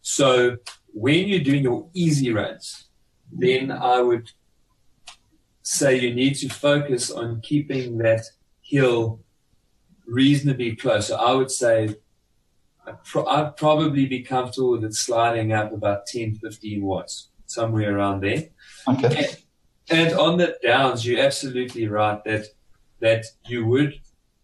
So 0.02 0.58
when 0.92 1.26
you're 1.26 1.40
doing 1.50 1.62
your 1.62 1.88
easy 1.94 2.30
runs, 2.34 2.88
then 3.32 3.70
I 3.70 4.02
would 4.02 4.30
say 5.70 5.96
you 5.96 6.12
need 6.12 6.34
to 6.34 6.48
focus 6.48 7.12
on 7.12 7.40
keeping 7.42 7.96
that 7.98 8.24
hill 8.60 9.20
reasonably 10.04 10.74
close. 10.74 11.06
So 11.06 11.16
I 11.16 11.32
would 11.32 11.50
say 11.50 11.94
I'd, 12.84 13.04
pro- 13.04 13.26
I'd, 13.26 13.56
probably 13.56 14.06
be 14.06 14.22
comfortable 14.22 14.72
with 14.72 14.82
it 14.82 14.94
sliding 14.94 15.52
up 15.52 15.72
about 15.72 16.06
10, 16.06 16.34
15 16.42 16.82
watts, 16.82 17.28
somewhere 17.46 17.96
around 17.96 18.22
there. 18.22 18.48
Okay. 18.88 19.28
And, 19.88 20.08
and 20.08 20.18
on 20.18 20.38
the 20.38 20.56
downs, 20.60 21.06
you're 21.06 21.24
absolutely 21.24 21.86
right 21.86 22.22
that 22.24 22.46
that 22.98 23.24
you 23.46 23.64
would 23.64 24.00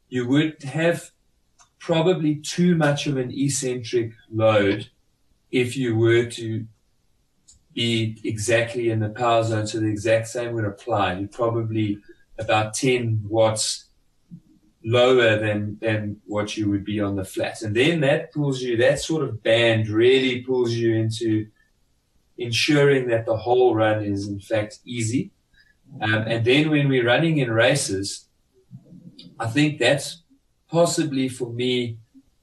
you 0.08 0.28
would 0.28 0.62
have 0.62 1.10
probably 1.80 2.36
too 2.36 2.76
much 2.76 3.08
of 3.08 3.16
an 3.16 3.32
eccentric 3.34 4.12
load 4.32 4.90
if 5.50 5.76
you 5.76 5.96
were 5.96 6.26
to 6.26 6.66
be 7.76 8.18
exactly 8.24 8.90
in 8.90 9.00
the 9.00 9.10
power 9.10 9.44
zone, 9.44 9.66
so 9.66 9.78
the 9.78 9.86
exact 9.86 10.26
same 10.26 10.54
would 10.54 10.64
apply. 10.64 11.12
You're 11.18 11.28
probably 11.28 11.98
about 12.38 12.74
10 12.74 13.20
watts 13.28 13.84
lower 14.82 15.36
than, 15.36 15.76
than 15.80 16.20
what 16.26 16.56
you 16.56 16.70
would 16.70 16.84
be 16.84 17.00
on 17.00 17.16
the 17.16 17.24
flat. 17.24 17.60
And 17.60 17.76
then 17.76 18.00
that 18.00 18.32
pulls 18.32 18.62
you, 18.62 18.78
that 18.78 18.98
sort 19.00 19.22
of 19.22 19.42
band 19.42 19.88
really 19.88 20.40
pulls 20.40 20.72
you 20.72 20.94
into 20.94 21.48
ensuring 22.38 23.08
that 23.08 23.26
the 23.26 23.36
whole 23.36 23.74
run 23.74 24.02
is 24.02 24.26
in 24.26 24.40
fact 24.40 24.78
easy. 24.86 25.30
Um, 26.00 26.24
and 26.26 26.44
then 26.44 26.70
when 26.70 26.88
we're 26.88 27.06
running 27.06 27.38
in 27.38 27.50
races, 27.50 28.26
I 29.38 29.48
think 29.48 29.78
that's 29.78 30.22
possibly 30.70 31.28
for 31.28 31.52
me 31.52 31.98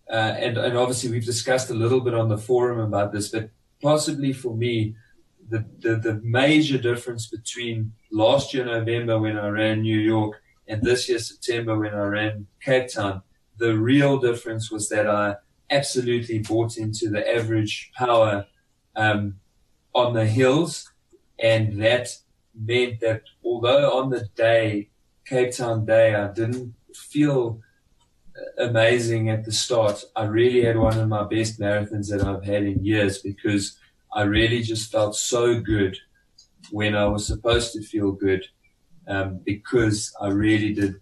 uh, 0.09 0.35
and, 0.37 0.57
and 0.59 0.77
obviously 0.77 1.09
we've 1.09 1.25
discussed 1.25 1.71
a 1.71 1.73
little 1.73 2.01
bit 2.01 2.13
on 2.13 2.29
the 2.29 2.37
forum 2.37 2.79
about 2.79 3.11
this, 3.11 3.29
but 3.29 3.49
possibly 3.81 4.31
for 4.31 4.55
me, 4.55 4.95
the, 5.49 5.65
the, 5.79 5.95
the 5.95 6.21
major 6.23 6.77
difference 6.77 7.27
between 7.27 7.93
last 8.11 8.53
year 8.53 8.65
November 8.65 9.19
when 9.19 9.37
I 9.37 9.47
ran 9.49 9.81
New 9.81 9.99
York 9.99 10.41
and 10.67 10.81
this 10.81 11.09
year 11.09 11.19
September 11.19 11.77
when 11.77 11.93
I 11.93 12.03
ran 12.03 12.47
Cape 12.61 12.89
Town, 12.91 13.21
the 13.57 13.77
real 13.77 14.17
difference 14.17 14.71
was 14.71 14.89
that 14.89 15.07
I 15.07 15.35
absolutely 15.69 16.39
bought 16.39 16.77
into 16.77 17.09
the 17.09 17.35
average 17.35 17.91
power 17.95 18.45
um, 18.95 19.39
on 19.93 20.13
the 20.13 20.25
hills, 20.25 20.91
and 21.39 21.81
that 21.81 22.09
meant 22.55 22.99
that 23.01 23.23
although 23.43 23.97
on 23.97 24.09
the 24.09 24.27
day, 24.35 24.89
Cape 25.25 25.55
Town 25.55 25.85
day, 25.85 26.15
I 26.15 26.31
didn't 26.31 26.73
feel 26.93 27.61
amazing 28.57 29.29
at 29.29 29.45
the 29.45 29.51
start. 29.51 30.03
I 30.15 30.25
really 30.25 30.63
had 30.63 30.77
one 30.77 30.99
of 30.99 31.07
my 31.07 31.23
best 31.23 31.59
marathons 31.59 32.09
that 32.09 32.23
I've 32.23 32.43
had 32.43 32.63
in 32.63 32.83
years 32.83 33.19
because 33.19 33.77
I 34.13 34.23
really 34.23 34.61
just 34.61 34.91
felt 34.91 35.15
so 35.15 35.59
good 35.59 35.97
when 36.71 36.95
I 36.95 37.05
was 37.05 37.25
supposed 37.25 37.73
to 37.73 37.81
feel 37.81 38.11
good 38.11 38.45
um, 39.07 39.39
because 39.43 40.15
I 40.21 40.29
really 40.29 40.73
did 40.73 40.95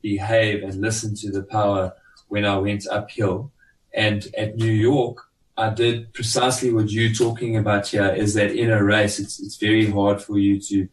behave 0.00 0.62
and 0.62 0.80
listen 0.80 1.14
to 1.16 1.30
the 1.30 1.42
power 1.42 1.92
when 2.28 2.44
I 2.44 2.56
went 2.58 2.86
uphill. 2.88 3.52
And 3.94 4.26
at 4.36 4.56
New 4.56 4.72
York, 4.72 5.18
I 5.56 5.70
did 5.70 6.12
precisely 6.14 6.72
what 6.72 6.90
you're 6.90 7.12
talking 7.12 7.56
about 7.56 7.88
here 7.88 8.08
is 8.08 8.34
that 8.34 8.52
in 8.52 8.70
a 8.70 8.82
race, 8.82 9.18
it's, 9.18 9.40
it's 9.40 9.56
very 9.56 9.86
hard 9.90 10.22
for 10.22 10.38
you 10.38 10.60
to, 10.60 10.88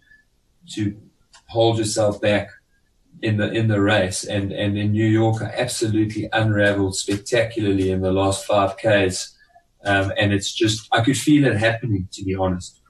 to 0.73 0.97
hold 1.47 1.77
yourself 1.77 2.19
back 2.21 2.49
in 3.21 3.37
the 3.37 3.51
in 3.51 3.67
the 3.67 3.81
race. 3.81 4.23
And 4.23 4.51
and 4.51 4.77
in 4.77 4.91
New 4.91 5.05
York, 5.05 5.41
I 5.41 5.53
absolutely 5.57 6.29
unraveled 6.31 6.95
spectacularly 6.95 7.91
in 7.91 8.01
the 8.01 8.11
last 8.11 8.45
five 8.45 8.77
k's. 8.77 9.35
Um, 9.85 10.11
and 10.17 10.33
it's 10.33 10.53
just, 10.53 10.87
I 10.91 11.01
could 11.01 11.17
feel 11.17 11.45
it 11.45 11.57
happening, 11.57 12.07
to 12.11 12.23
be 12.23 12.35
honest, 12.35 12.81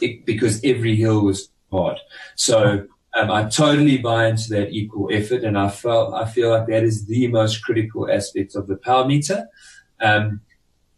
it, 0.00 0.24
because 0.24 0.64
every 0.64 0.96
hill 0.96 1.22
was 1.24 1.50
hard. 1.70 1.98
So, 2.36 2.86
um, 3.14 3.30
I 3.30 3.44
totally 3.44 3.98
buy 3.98 4.28
into 4.28 4.48
that 4.50 4.70
equal 4.70 5.08
effort. 5.12 5.44
And 5.44 5.58
I 5.58 5.68
felt, 5.68 6.14
I 6.14 6.24
feel 6.24 6.50
like 6.50 6.66
that 6.68 6.82
is 6.82 7.06
the 7.06 7.28
most 7.28 7.62
critical 7.62 8.10
aspect 8.10 8.54
of 8.54 8.66
the 8.66 8.76
power 8.76 9.06
meter. 9.06 9.46
Um, 10.00 10.40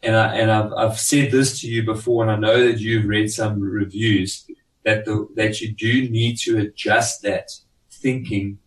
and 0.03 0.15
I, 0.15 0.37
and 0.37 0.51
I've, 0.51 0.73
I've 0.73 0.99
said 0.99 1.33
this 1.33 1.61
to 1.61 1.69
you 1.69 1.83
before, 1.83 2.23
and 2.23 2.31
I 2.31 2.37
know 2.37 2.67
that 2.67 2.79
you've 2.79 3.07
read 3.07 3.33
some 3.33 3.61
reviews 3.61 4.47
that 4.85 5.05
the, 5.05 5.27
that 5.35 5.61
you 5.61 5.73
do 5.73 6.09
need 6.11 6.37
to 6.41 6.59
adjust 6.59 7.23
that 7.23 7.51
thinking 7.91 8.59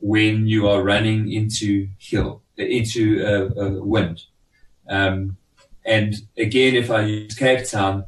when 0.00 0.46
you 0.46 0.68
are 0.68 0.82
running 0.82 1.32
into 1.32 1.88
hill, 1.98 2.42
into 2.56 3.24
a, 3.24 3.60
a 3.60 3.82
wind. 3.82 4.22
Um, 4.88 5.36
and 5.84 6.14
again, 6.36 6.74
if 6.74 6.90
I 6.90 7.02
use 7.02 7.34
Cape 7.34 7.68
Town, 7.68 8.04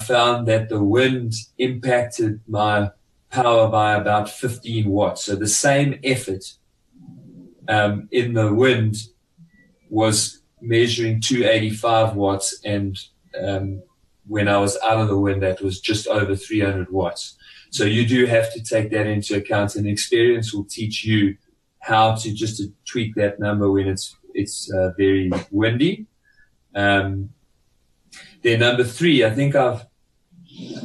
I 0.00 0.04
found 0.04 0.46
that 0.48 0.68
the 0.68 0.82
wind 0.82 1.34
impacted 1.58 2.40
my 2.46 2.90
power 3.30 3.68
by 3.68 3.94
about 3.94 4.30
15 4.30 4.88
watts. 4.88 5.24
So 5.24 5.34
the 5.36 5.48
same 5.48 5.98
effort 6.04 6.44
um, 7.68 8.08
in 8.12 8.32
the 8.34 8.52
wind 8.52 8.96
was 9.90 10.42
measuring 10.60 11.20
285 11.20 12.16
watts, 12.16 12.60
and 12.64 12.98
um, 13.40 13.82
when 14.26 14.48
I 14.48 14.58
was 14.58 14.78
out 14.84 14.98
of 14.98 15.08
the 15.08 15.18
wind, 15.18 15.42
that 15.42 15.60
was 15.60 15.80
just 15.80 16.06
over 16.06 16.34
300 16.34 16.90
watts. 16.90 17.36
So 17.70 17.84
you 17.84 18.06
do 18.06 18.26
have 18.26 18.52
to 18.54 18.62
take 18.62 18.90
that 18.90 19.06
into 19.06 19.36
account, 19.36 19.76
and 19.76 19.86
experience 19.86 20.52
will 20.54 20.64
teach 20.64 21.04
you 21.04 21.36
how 21.80 22.14
to 22.16 22.32
just 22.32 22.56
to 22.58 22.72
tweak 22.84 23.14
that 23.14 23.38
number 23.38 23.70
when 23.70 23.86
it's 23.88 24.16
it's 24.34 24.72
uh, 24.72 24.92
very 24.96 25.30
windy. 25.50 26.06
Um, 26.76 27.30
then 28.42 28.60
number 28.60 28.84
three, 28.84 29.24
I 29.24 29.30
think 29.30 29.56
I've. 29.56 29.84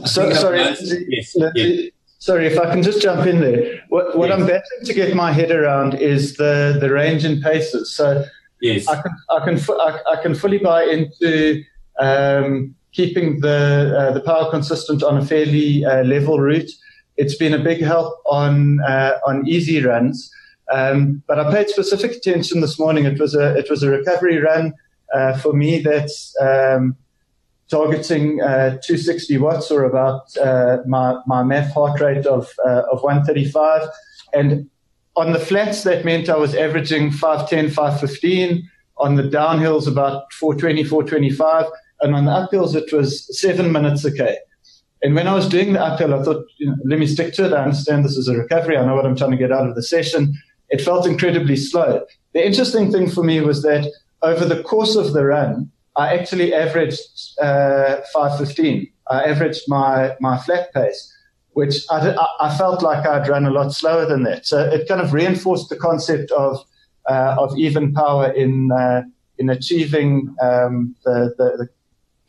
I 0.03 0.07
so, 0.07 0.23
think 0.23 0.35
sorry, 0.35 0.61
I've 0.61 0.77
yes, 1.07 1.35
yes. 1.55 1.91
sorry, 2.17 2.47
if 2.47 2.57
I 2.57 2.71
can 2.71 2.81
just 2.81 3.01
jump 3.01 3.27
in 3.27 3.39
there. 3.39 3.83
What, 3.89 4.17
what 4.17 4.29
yes. 4.29 4.39
I'm 4.39 4.47
battling 4.47 4.85
to 4.85 4.93
get 4.93 5.15
my 5.15 5.31
head 5.31 5.51
around 5.51 5.93
is 5.95 6.35
the 6.37 6.77
the 6.81 6.89
range 6.89 7.23
and 7.23 7.43
paces. 7.43 7.93
So 7.93 8.25
yes, 8.61 8.87
I 8.87 9.01
can 9.01 9.11
I 9.29 9.45
can 9.45 9.59
I, 9.69 9.99
I 10.13 10.21
can 10.23 10.33
fully 10.33 10.57
buy 10.57 10.83
into. 10.85 11.63
Um, 11.99 12.75
keeping 12.93 13.39
the 13.39 13.95
uh, 13.97 14.11
the 14.11 14.21
power 14.21 14.49
consistent 14.49 15.03
on 15.03 15.17
a 15.17 15.25
fairly 15.25 15.85
uh, 15.85 16.03
level 16.03 16.39
route. 16.39 16.71
It's 17.17 17.35
been 17.35 17.53
a 17.53 17.59
big 17.59 17.81
help 17.81 18.21
on 18.25 18.81
uh, 18.81 19.17
on 19.25 19.47
easy 19.47 19.83
runs. 19.83 20.31
Um, 20.71 21.21
but 21.27 21.39
I 21.39 21.51
paid 21.51 21.69
specific 21.69 22.11
attention 22.11 22.61
this 22.61 22.79
morning. 22.79 23.05
It 23.05 23.19
was 23.19 23.35
a 23.35 23.57
it 23.57 23.69
was 23.69 23.83
a 23.83 23.89
recovery 23.89 24.37
run 24.37 24.73
uh, 25.13 25.37
for 25.37 25.53
me 25.53 25.79
that's 25.79 26.35
um, 26.41 26.95
targeting 27.69 28.41
uh, 28.41 28.77
260 28.83 29.37
watts 29.37 29.71
or 29.71 29.83
about 29.83 30.35
uh, 30.37 30.77
my 30.87 31.17
my 31.27 31.43
math 31.43 31.73
heart 31.73 31.99
rate 31.99 32.25
of 32.25 32.49
of 32.65 33.01
135. 33.03 33.87
And 34.33 34.69
on 35.15 35.33
the 35.33 35.39
flats, 35.39 35.83
that 35.83 36.05
meant 36.05 36.29
I 36.29 36.37
was 36.37 36.55
averaging 36.55 37.11
510, 37.11 37.69
515. 37.69 38.69
On 38.97 39.15
the 39.15 39.23
downhills, 39.23 39.87
about 39.87 40.31
420, 40.33 40.83
425 40.83 41.65
and 42.01 42.15
on 42.15 42.25
the 42.25 42.31
uphills 42.31 42.75
it 42.75 42.91
was 42.91 43.39
seven 43.39 43.71
minutes 43.71 44.03
a 44.03 44.11
k. 44.11 44.37
And 45.03 45.15
when 45.15 45.27
I 45.27 45.33
was 45.33 45.49
doing 45.49 45.73
the 45.73 45.81
uphill, 45.81 46.13
I 46.13 46.21
thought, 46.21 46.45
you 46.57 46.67
know, 46.67 46.75
let 46.85 46.99
me 46.99 47.07
stick 47.07 47.33
to 47.33 47.45
it. 47.45 47.53
I 47.53 47.63
understand 47.63 48.05
this 48.05 48.17
is 48.17 48.27
a 48.27 48.37
recovery. 48.37 48.77
I 48.77 48.85
know 48.85 48.95
what 48.95 49.05
I'm 49.05 49.15
trying 49.15 49.31
to 49.31 49.37
get 49.37 49.51
out 49.51 49.67
of 49.67 49.73
the 49.73 49.81
session. 49.81 50.35
It 50.69 50.79
felt 50.79 51.07
incredibly 51.07 51.55
slow. 51.55 52.05
The 52.33 52.45
interesting 52.45 52.91
thing 52.91 53.09
for 53.09 53.23
me 53.23 53.41
was 53.41 53.63
that 53.63 53.91
over 54.21 54.45
the 54.45 54.61
course 54.63 54.95
of 54.95 55.13
the 55.13 55.25
run, 55.25 55.71
I 55.95 56.15
actually 56.15 56.53
averaged 56.53 56.99
uh, 57.41 57.97
515. 58.13 58.87
I 59.09 59.23
averaged 59.23 59.63
my, 59.67 60.15
my 60.19 60.37
flat 60.37 60.73
pace, 60.73 61.13
which 61.53 61.83
I, 61.89 62.15
I, 62.39 62.55
felt 62.57 62.81
like 62.81 63.05
I'd 63.05 63.27
run 63.27 63.45
a 63.45 63.51
lot 63.51 63.73
slower 63.73 64.05
than 64.05 64.23
that. 64.23 64.45
So 64.45 64.63
it 64.63 64.87
kind 64.87 65.01
of 65.01 65.13
reinforced 65.13 65.69
the 65.69 65.75
concept 65.75 66.31
of, 66.31 66.63
uh, 67.09 67.35
of 67.37 67.57
even 67.57 67.93
power 67.93 68.31
in, 68.31 68.71
uh, 68.71 69.03
in 69.37 69.49
achieving 69.49 70.33
um, 70.41 70.95
the, 71.03 71.33
the, 71.37 71.57
the 71.57 71.69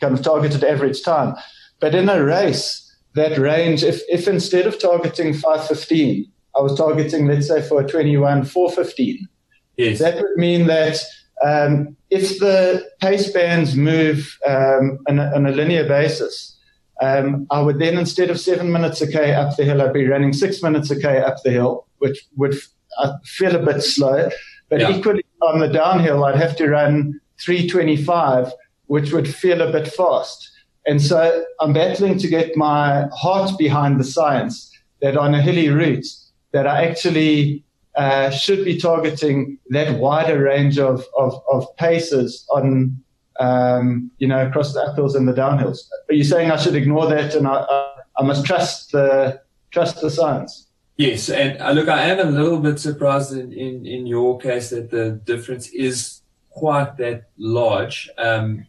kind 0.00 0.14
of 0.14 0.24
targeted 0.24 0.64
average 0.64 1.02
time. 1.02 1.37
But 1.78 1.94
in 1.94 2.09
a 2.09 2.22
race, 2.24 2.92
that 3.14 3.38
range, 3.38 3.85
if, 3.85 4.02
if 4.09 4.26
instead 4.26 4.66
of 4.66 4.81
targeting 4.81 5.35
515, 5.35 6.26
I 6.57 6.61
was 6.61 6.76
targeting, 6.76 7.26
let's 7.26 7.48
say, 7.48 7.62
for 7.62 7.81
a 7.81 7.87
21, 7.87 8.44
415, 8.44 9.28
yes. 9.76 9.98
that 10.00 10.16
would 10.16 10.37
mean 10.37 10.66
that 10.66 10.98
um, 11.44 11.96
if 12.11 12.38
the 12.38 12.87
pace 13.00 13.31
bands 13.31 13.74
move 13.74 14.38
um, 14.46 14.98
on, 15.09 15.18
a, 15.18 15.33
on, 15.35 15.46
a, 15.46 15.52
linear 15.52 15.87
basis, 15.87 16.57
um, 17.00 17.46
I 17.50 17.61
would 17.61 17.78
then, 17.78 17.98
instead 17.98 18.31
of 18.31 18.38
seven 18.38 18.70
minutes 18.70 19.00
a 19.00 19.11
K 19.11 19.35
up 19.35 19.57
the 19.57 19.64
hill, 19.64 19.83
I'd 19.83 19.92
be 19.92 20.07
running 20.07 20.33
six 20.33 20.62
minutes 20.62 20.90
a 20.90 21.00
K 21.00 21.18
up 21.18 21.37
the 21.42 21.50
hill, 21.50 21.87
which 21.98 22.26
would 22.37 22.57
uh, 22.98 23.14
feel 23.24 23.57
a 23.57 23.64
bit 23.64 23.83
slow. 23.83 24.31
But 24.68 24.81
yeah. 24.81 24.96
equally 24.96 25.24
on 25.40 25.59
the 25.59 25.68
downhill, 25.68 26.24
I'd 26.24 26.37
have 26.37 26.57
to 26.57 26.68
run 26.68 27.20
325 27.40 28.52
which 28.92 29.11
would 29.11 29.26
feel 29.26 29.62
a 29.62 29.72
bit 29.72 29.88
fast. 29.88 30.50
And 30.87 31.00
so 31.00 31.44
I'm 31.61 31.72
battling 31.72 32.18
to 32.18 32.28
get 32.28 32.59
my 32.59 33.07
heart 33.14 33.57
behind 33.57 33.98
the 33.98 34.05
science 34.05 34.70
that 35.00 35.16
on 35.16 35.35
a 35.35 35.40
hilly 35.40 35.70
route 35.70 36.05
that 36.52 36.66
I 36.66 36.85
actually 36.85 37.64
uh, 37.94 38.31
should 38.31 38.64
be 38.64 38.78
targeting 38.78 39.59
that 39.70 39.98
wider 39.98 40.42
range 40.42 40.78
of, 40.78 41.05
of, 41.18 41.42
of 41.50 41.66
paces 41.76 42.46
on, 42.50 42.96
um, 43.38 44.11
you 44.18 44.26
know, 44.26 44.46
across 44.46 44.72
the 44.72 44.81
uphills 44.81 45.14
and 45.14 45.28
the 45.28 45.33
downhills. 45.33 45.78
Are 46.09 46.14
you 46.14 46.24
saying 46.24 46.50
I 46.50 46.57
should 46.57 46.74
ignore 46.74 47.07
that 47.09 47.35
and 47.35 47.46
I, 47.46 47.66
I, 47.68 47.94
I 48.18 48.22
must 48.22 48.46
trust 48.46 48.92
the, 48.92 49.40
trust 49.70 50.00
the 50.00 50.11
science? 50.11 50.68
Yes, 50.96 51.28
and 51.31 51.61
uh, 51.61 51.72
look, 51.72 51.88
I 51.88 52.02
am 52.05 52.20
a 52.20 52.31
little 52.31 52.59
bit 52.59 52.78
surprised 52.78 53.33
in, 53.33 53.52
in, 53.52 53.87
in 53.87 54.07
your 54.07 54.38
case 54.38 54.70
that 54.70 54.90
the 54.90 55.20
difference 55.24 55.68
is 55.68 56.22
quite 56.50 56.96
that 56.98 57.31
large. 57.38 58.09
Um, 58.18 58.66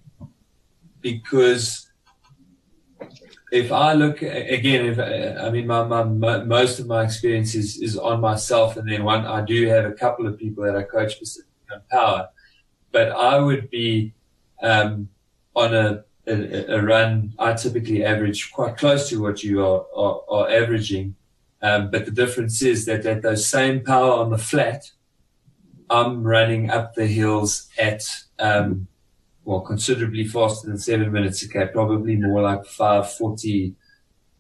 because 1.03 1.91
if 3.53 3.71
I 3.71 3.93
look 3.93 4.23
again, 4.23 4.85
if 4.87 4.97
I 4.97 5.51
mean, 5.51 5.67
my, 5.67 5.83
my, 5.83 6.03
my, 6.03 6.43
most 6.43 6.79
of 6.79 6.87
my 6.87 7.03
experience 7.03 7.53
is, 7.53 7.77
is 7.77 7.95
on 7.95 8.19
myself, 8.19 8.77
and 8.77 8.89
then 8.89 9.03
one 9.03 9.27
I 9.27 9.45
do 9.45 9.67
have 9.67 9.85
a 9.85 9.91
couple 9.91 10.25
of 10.25 10.39
people 10.39 10.63
that 10.63 10.75
I 10.75 10.81
coach 10.81 11.13
specifically 11.13 11.51
on 11.71 11.81
power, 11.91 12.29
but 12.91 13.11
I 13.11 13.37
would 13.37 13.69
be 13.69 14.15
um, 14.63 15.07
on 15.55 15.75
a, 15.75 16.03
a, 16.25 16.77
a, 16.77 16.81
run. 16.81 17.33
I 17.37 17.53
typically 17.53 18.03
average 18.03 18.51
quite 18.51 18.75
close 18.75 19.07
to 19.09 19.21
what 19.21 19.43
you 19.43 19.63
are 19.63 19.85
are, 19.95 20.21
are 20.29 20.49
averaging, 20.49 21.15
um, 21.61 21.91
but 21.91 22.05
the 22.05 22.11
difference 22.11 22.63
is 22.63 22.87
that 22.87 23.05
at 23.05 23.21
those 23.21 23.47
same 23.47 23.83
power 23.83 24.13
on 24.13 24.31
the 24.31 24.39
flat, 24.39 24.89
I'm 25.91 26.23
running 26.23 26.71
up 26.71 26.95
the 26.95 27.05
hills 27.05 27.69
at 27.77 28.01
um, 28.39 28.87
well, 29.45 29.62
considerably 29.62 30.25
faster 30.25 30.67
than 30.67 30.77
seven 30.77 31.12
minutes 31.12 31.43
Okay, 31.45 31.67
probably 31.71 32.15
more 32.15 32.41
like 32.41 32.65
540, 32.65 33.75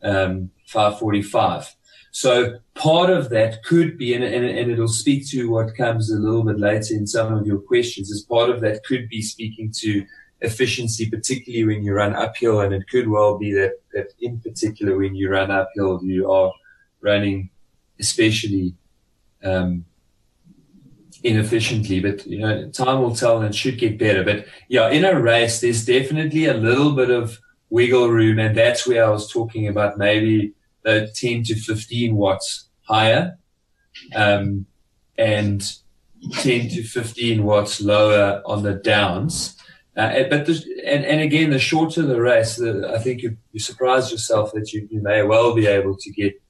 um, 0.01 0.49
545. 0.67 1.75
So 2.11 2.59
part 2.75 3.09
of 3.09 3.29
that 3.31 3.63
could 3.63 3.97
be, 3.97 4.13
and, 4.13 4.23
and, 4.23 4.45
and, 4.45 4.71
it'll 4.71 4.87
speak 4.87 5.27
to 5.31 5.49
what 5.49 5.75
comes 5.75 6.11
a 6.11 6.17
little 6.17 6.43
bit 6.43 6.59
later 6.59 6.93
in 6.93 7.07
some 7.07 7.33
of 7.33 7.47
your 7.47 7.57
questions, 7.57 8.11
is 8.11 8.21
part 8.21 8.51
of 8.51 8.61
that 8.61 8.83
could 8.83 9.09
be 9.09 9.21
speaking 9.21 9.73
to 9.79 10.05
efficiency, 10.41 11.09
particularly 11.09 11.65
when 11.65 11.83
you 11.83 11.93
run 11.93 12.15
uphill. 12.15 12.61
And 12.61 12.71
it 12.71 12.87
could 12.87 13.07
well 13.07 13.39
be 13.39 13.51
that, 13.53 13.79
that 13.93 14.13
in 14.21 14.39
particular, 14.39 14.95
when 14.95 15.15
you 15.15 15.31
run 15.31 15.49
uphill, 15.49 16.01
you 16.03 16.31
are 16.31 16.51
running 17.01 17.49
especially, 17.99 18.75
um, 19.43 19.85
inefficiently, 21.23 21.99
but 21.99 22.25
you 22.27 22.39
know, 22.39 22.69
time 22.69 23.01
will 23.01 23.15
tell 23.15 23.37
and 23.37 23.47
it 23.47 23.55
should 23.55 23.77
get 23.77 23.97
better. 23.97 24.23
But 24.23 24.45
yeah, 24.67 24.89
in 24.89 25.05
a 25.05 25.19
race, 25.19 25.61
there's 25.61 25.85
definitely 25.85 26.45
a 26.45 26.53
little 26.53 26.91
bit 26.91 27.09
of 27.09 27.39
wiggle 27.69 28.09
room. 28.09 28.39
And 28.39 28.55
that's 28.55 28.85
where 28.85 29.05
I 29.05 29.09
was 29.09 29.31
talking 29.31 29.67
about 29.67 29.97
maybe 29.97 30.53
the 30.83 31.11
10 31.15 31.43
to 31.45 31.55
15 31.55 32.15
watts 32.15 32.67
higher, 32.81 33.37
um, 34.15 34.65
and 35.17 35.61
10 36.33 36.69
to 36.69 36.83
15 36.83 37.43
watts 37.43 37.81
lower 37.81 38.41
on 38.45 38.63
the 38.63 38.75
downs. 38.75 39.55
Uh, 39.95 40.23
but 40.29 40.45
the, 40.45 40.63
and, 40.85 41.05
and 41.05 41.21
again, 41.21 41.51
the 41.51 41.59
shorter 41.59 42.01
the 42.01 42.19
race, 42.19 42.55
the, 42.55 42.91
I 42.93 42.99
think 42.99 43.21
you, 43.21 43.37
you 43.51 43.59
surprise 43.59 44.11
yourself 44.11 44.51
that 44.53 44.73
you, 44.73 44.87
you 44.91 45.01
may 45.01 45.21
well 45.21 45.53
be 45.53 45.67
able 45.67 45.95
to 45.97 46.11
get 46.11 46.41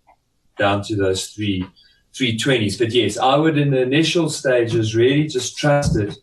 down 0.58 0.82
to 0.84 0.96
those 0.96 1.28
three 1.28 1.66
320s. 2.14 2.78
But 2.78 2.92
yes, 2.92 3.18
I 3.18 3.36
would 3.36 3.58
in 3.58 3.72
the 3.72 3.82
initial 3.82 4.30
stages 4.30 4.96
really 4.96 5.28
just 5.28 5.58
trust 5.58 5.98
it 5.98 6.16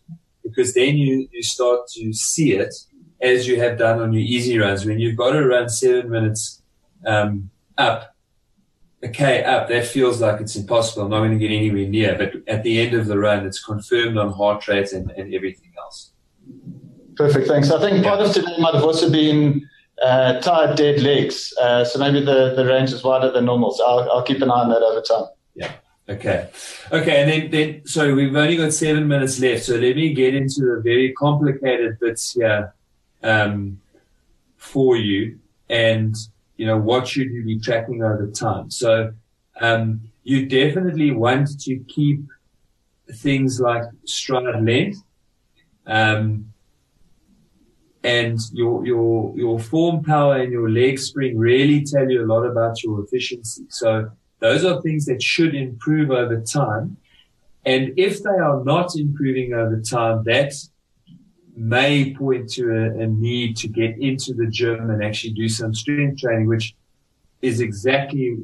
because 0.43 0.73
then 0.73 0.97
you, 0.97 1.27
you 1.31 1.43
start 1.43 1.87
to 1.95 2.13
see 2.13 2.53
it 2.53 2.73
as 3.21 3.47
you 3.47 3.59
have 3.59 3.77
done 3.77 3.99
on 3.99 4.13
your 4.13 4.23
easy 4.23 4.57
runs. 4.57 4.85
When 4.85 4.99
you've 4.99 5.17
got 5.17 5.31
to 5.31 5.45
run 5.45 5.69
seven 5.69 6.09
minutes 6.09 6.61
um, 7.05 7.49
up, 7.77 8.15
okay, 9.03 9.43
up, 9.43 9.67
that 9.69 9.85
feels 9.85 10.21
like 10.21 10.41
it's 10.41 10.55
impossible. 10.55 11.03
I'm 11.03 11.09
not 11.11 11.19
going 11.19 11.31
to 11.31 11.37
get 11.37 11.53
anywhere 11.53 11.87
near. 11.87 12.17
But 12.17 12.47
at 12.47 12.63
the 12.63 12.81
end 12.81 12.95
of 12.95 13.07
the 13.07 13.19
run, 13.19 13.45
it's 13.45 13.63
confirmed 13.63 14.17
on 14.17 14.31
heart 14.31 14.67
rate 14.67 14.91
and, 14.93 15.11
and 15.11 15.33
everything 15.33 15.71
else. 15.77 16.11
Perfect. 17.15 17.47
Thanks. 17.47 17.69
I 17.69 17.79
think 17.79 18.03
part 18.03 18.21
of 18.21 18.33
today 18.33 18.55
might 18.59 18.73
have 18.73 18.83
also 18.83 19.09
been 19.09 19.67
uh, 20.01 20.39
tired 20.39 20.77
dead 20.77 21.01
legs. 21.01 21.53
Uh, 21.61 21.85
so 21.85 21.99
maybe 21.99 22.23
the, 22.23 22.55
the 22.55 22.65
range 22.65 22.91
is 22.91 23.03
wider 23.03 23.31
than 23.31 23.45
normal. 23.45 23.71
So 23.71 23.85
I'll, 23.85 24.11
I'll 24.11 24.23
keep 24.23 24.41
an 24.41 24.49
eye 24.49 24.61
on 24.61 24.69
that 24.69 24.81
over 24.81 25.01
time. 25.01 25.25
Okay. 26.11 26.49
Okay. 26.91 27.21
And 27.21 27.31
then, 27.31 27.51
then, 27.51 27.85
so 27.85 28.13
we've 28.13 28.35
only 28.35 28.57
got 28.57 28.73
seven 28.73 29.07
minutes 29.07 29.39
left. 29.39 29.63
So 29.63 29.75
let 29.75 29.95
me 29.95 30.13
get 30.13 30.35
into 30.35 30.61
the 30.61 30.81
very 30.83 31.13
complicated 31.13 31.99
bits 31.99 32.33
here 32.33 32.73
um, 33.23 33.79
for 34.57 34.97
you. 34.97 35.39
And, 35.69 36.15
you 36.57 36.65
know, 36.65 36.77
what 36.77 37.07
should 37.07 37.31
you 37.31 37.43
be 37.45 37.59
tracking 37.59 38.03
over 38.03 38.29
time? 38.31 38.69
So 38.69 39.13
um, 39.59 40.01
you 40.23 40.47
definitely 40.47 41.11
want 41.11 41.59
to 41.61 41.79
keep 41.87 42.21
things 43.13 43.59
like 43.59 43.83
stride 44.05 44.63
length. 44.63 45.01
Um, 45.85 46.47
and 48.03 48.39
your 48.51 48.83
your 48.85 49.37
your 49.37 49.59
form 49.59 50.03
power 50.03 50.37
and 50.37 50.51
your 50.51 50.69
leg 50.69 50.97
spring 50.97 51.37
really 51.37 51.83
tell 51.83 52.09
you 52.09 52.25
a 52.25 52.27
lot 52.27 52.43
about 52.43 52.81
your 52.83 53.03
efficiency. 53.03 53.65
So 53.69 54.09
those 54.41 54.65
are 54.65 54.81
things 54.81 55.05
that 55.05 55.21
should 55.21 55.55
improve 55.55 56.11
over 56.11 56.41
time. 56.41 56.97
And 57.65 57.93
if 57.97 58.23
they 58.23 58.29
are 58.29 58.63
not 58.63 58.95
improving 58.95 59.53
over 59.53 59.79
time, 59.79 60.23
that 60.25 60.53
may 61.55 62.13
point 62.15 62.49
to 62.53 62.71
a, 62.71 63.03
a 63.03 63.07
need 63.07 63.55
to 63.57 63.67
get 63.67 63.97
into 63.99 64.33
the 64.33 64.47
gym 64.47 64.89
and 64.89 65.03
actually 65.03 65.33
do 65.33 65.47
some 65.47 65.73
strength 65.73 66.19
training, 66.19 66.47
which 66.47 66.75
is 67.41 67.59
exactly 67.59 68.37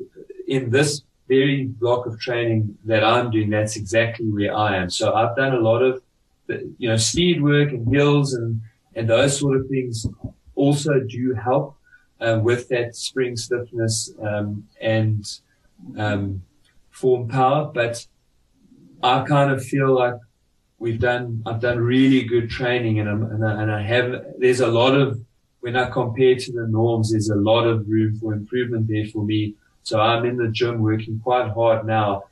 in 0.47 0.69
this 0.69 1.01
very 1.27 1.65
block 1.65 2.05
of 2.05 2.19
training 2.19 2.77
that 2.85 3.03
I'm 3.03 3.31
doing. 3.31 3.49
That's 3.49 3.75
exactly 3.75 4.27
where 4.27 4.55
I 4.55 4.77
am. 4.77 4.89
So 4.89 5.13
I've 5.13 5.35
done 5.35 5.53
a 5.53 5.59
lot 5.59 5.81
of, 5.81 6.01
you 6.47 6.89
know, 6.89 6.95
speed 6.95 7.41
work 7.41 7.71
and 7.71 7.87
hills 7.93 8.33
and 8.33 8.61
and 8.95 9.07
those 9.07 9.37
sort 9.39 9.57
of 9.57 9.67
things 9.67 10.07
also 10.55 10.99
do 11.01 11.33
help 11.33 11.75
uh, 12.19 12.39
with 12.41 12.67
that 12.69 12.95
spring 12.95 13.37
stiffness 13.37 14.11
um, 14.23 14.67
and 14.81 15.39
um, 15.97 16.43
form 16.89 17.27
power. 17.27 17.71
But 17.73 18.05
I 19.01 19.23
kind 19.23 19.51
of 19.51 19.63
feel 19.63 19.93
like 19.93 20.15
we've 20.79 20.99
done, 20.99 21.43
I've 21.45 21.59
done 21.59 21.79
really 21.79 22.23
good 22.23 22.49
training 22.49 22.99
and, 22.99 23.09
and, 23.09 23.45
I, 23.45 23.61
and 23.61 23.71
I 23.71 23.81
have, 23.81 24.25
there's 24.37 24.59
a 24.59 24.67
lot 24.67 24.93
of, 24.95 25.19
when 25.61 25.75
I 25.75 25.89
compare 25.89 26.35
to 26.35 26.51
the 26.51 26.67
norms, 26.67 27.11
there's 27.11 27.29
a 27.29 27.35
lot 27.35 27.65
of 27.65 27.87
room 27.87 28.17
for 28.19 28.33
improvement 28.33 28.87
there 28.87 29.05
for 29.05 29.23
me. 29.23 29.55
So 29.83 29.99
I'm 29.99 30.25
in 30.25 30.37
the 30.37 30.49
gym 30.49 30.81
working 30.81 31.19
quite 31.19 31.49
hard 31.51 31.85
now. 31.85 32.23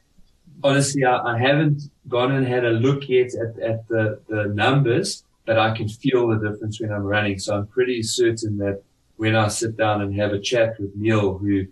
Honestly, 0.64 1.04
I, 1.04 1.18
I 1.18 1.38
haven't 1.38 1.82
gone 2.08 2.32
and 2.32 2.48
had 2.48 2.66
a 2.66 2.72
look 2.72 3.10
yet 3.10 3.32
at, 3.34 3.60
at 3.60 3.88
the, 3.88 4.20
the 4.30 4.46
numbers, 4.46 5.24
but 5.46 5.58
I 5.58 5.76
can 5.76 5.88
feel 5.88 6.28
the 6.28 6.50
difference 6.50 6.80
when 6.80 6.92
I'm 6.92 7.04
running. 7.04 7.40
So 7.40 7.56
I'm 7.56 7.68
pretty 7.68 8.04
certain 8.04 8.58
that 8.58 8.82
when 9.18 9.36
I 9.36 9.48
sit 9.48 9.78
down 9.78 10.02
and 10.02 10.16
have 10.16 10.32
a 10.32 10.40
chat 10.40 10.80
with 10.80 10.96
Neil, 10.96 11.38
who, 11.38 11.66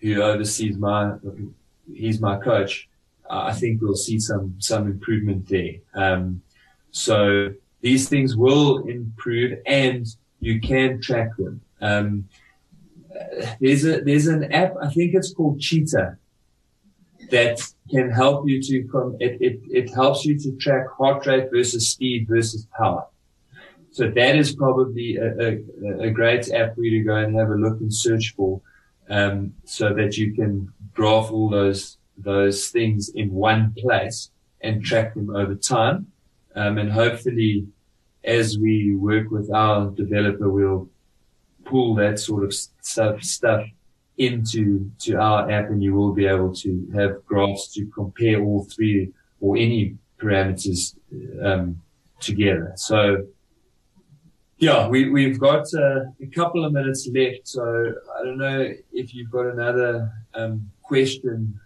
who 0.00 0.22
oversees 0.22 0.76
my, 0.76 1.14
he's 1.92 2.20
my 2.20 2.38
coach, 2.38 2.88
I 3.28 3.52
think 3.52 3.80
we'll 3.80 3.94
see 3.94 4.18
some, 4.18 4.56
some 4.58 4.86
improvement 4.86 5.48
there. 5.48 5.74
Um, 5.94 6.42
so 6.90 7.52
these 7.80 8.08
things 8.08 8.36
will 8.36 8.88
improve 8.88 9.58
and 9.66 10.06
you 10.40 10.60
can 10.60 11.00
track 11.00 11.36
them. 11.36 11.60
Um, 11.80 12.28
there's 13.60 13.84
a, 13.84 14.00
there's 14.00 14.26
an 14.26 14.52
app, 14.52 14.74
I 14.82 14.88
think 14.88 15.14
it's 15.14 15.32
called 15.32 15.60
Cheetah 15.60 16.16
that 17.30 17.60
can 17.90 18.10
help 18.10 18.48
you 18.48 18.60
to 18.62 18.82
come, 18.90 19.16
it, 19.20 19.40
it, 19.40 19.60
it 19.70 19.94
helps 19.94 20.24
you 20.24 20.38
to 20.38 20.52
track 20.56 20.86
heart 20.96 21.26
rate 21.26 21.48
versus 21.52 21.90
speed 21.90 22.26
versus 22.28 22.66
power. 22.76 23.06
So 23.92 24.08
that 24.10 24.36
is 24.36 24.54
probably 24.54 25.16
a, 25.16 25.34
a, 25.38 26.04
a, 26.06 26.10
great 26.10 26.50
app 26.52 26.76
for 26.76 26.82
you 26.82 26.98
to 26.98 27.04
go 27.04 27.16
and 27.16 27.34
have 27.36 27.50
a 27.50 27.54
look 27.54 27.80
and 27.80 27.92
search 27.92 28.34
for, 28.36 28.60
um, 29.10 29.52
so 29.64 29.92
that 29.92 30.16
you 30.16 30.32
can 30.32 30.72
graph 30.94 31.30
all 31.30 31.50
those 31.50 31.98
those 32.16 32.68
things 32.68 33.10
in 33.10 33.32
one 33.32 33.74
place 33.78 34.30
and 34.60 34.84
track 34.84 35.14
them 35.14 35.34
over 35.34 35.54
time. 35.54 36.06
Um, 36.54 36.78
and 36.78 36.92
hopefully, 36.92 37.66
as 38.24 38.58
we 38.58 38.94
work 38.94 39.30
with 39.30 39.50
our 39.52 39.90
developer, 39.90 40.48
we'll 40.50 40.88
pull 41.64 41.94
that 41.96 42.18
sort 42.18 42.44
of 42.44 42.54
stuff 42.54 43.22
stuff 43.22 43.64
into 44.18 44.90
to 45.00 45.14
our 45.14 45.50
app, 45.50 45.70
and 45.70 45.82
you 45.82 45.94
will 45.94 46.12
be 46.12 46.26
able 46.26 46.54
to 46.54 46.90
have 46.94 47.24
graphs 47.24 47.72
to 47.74 47.86
compare 47.86 48.40
all 48.42 48.64
three 48.64 49.12
or 49.40 49.56
any 49.56 49.96
parameters 50.18 50.94
um, 51.42 51.80
together. 52.20 52.72
So 52.76 53.26
yeah, 54.60 54.86
we, 54.86 55.08
we've 55.08 55.38
got 55.38 55.72
uh, 55.74 56.04
a 56.20 56.26
couple 56.34 56.66
of 56.66 56.72
minutes 56.72 57.08
left, 57.08 57.48
so 57.48 57.94
I 58.18 58.24
don't 58.24 58.36
know 58.36 58.70
if 58.92 59.14
you've 59.14 59.30
got 59.30 59.46
another 59.46 60.12
um, 60.34 60.70
question 60.82 61.58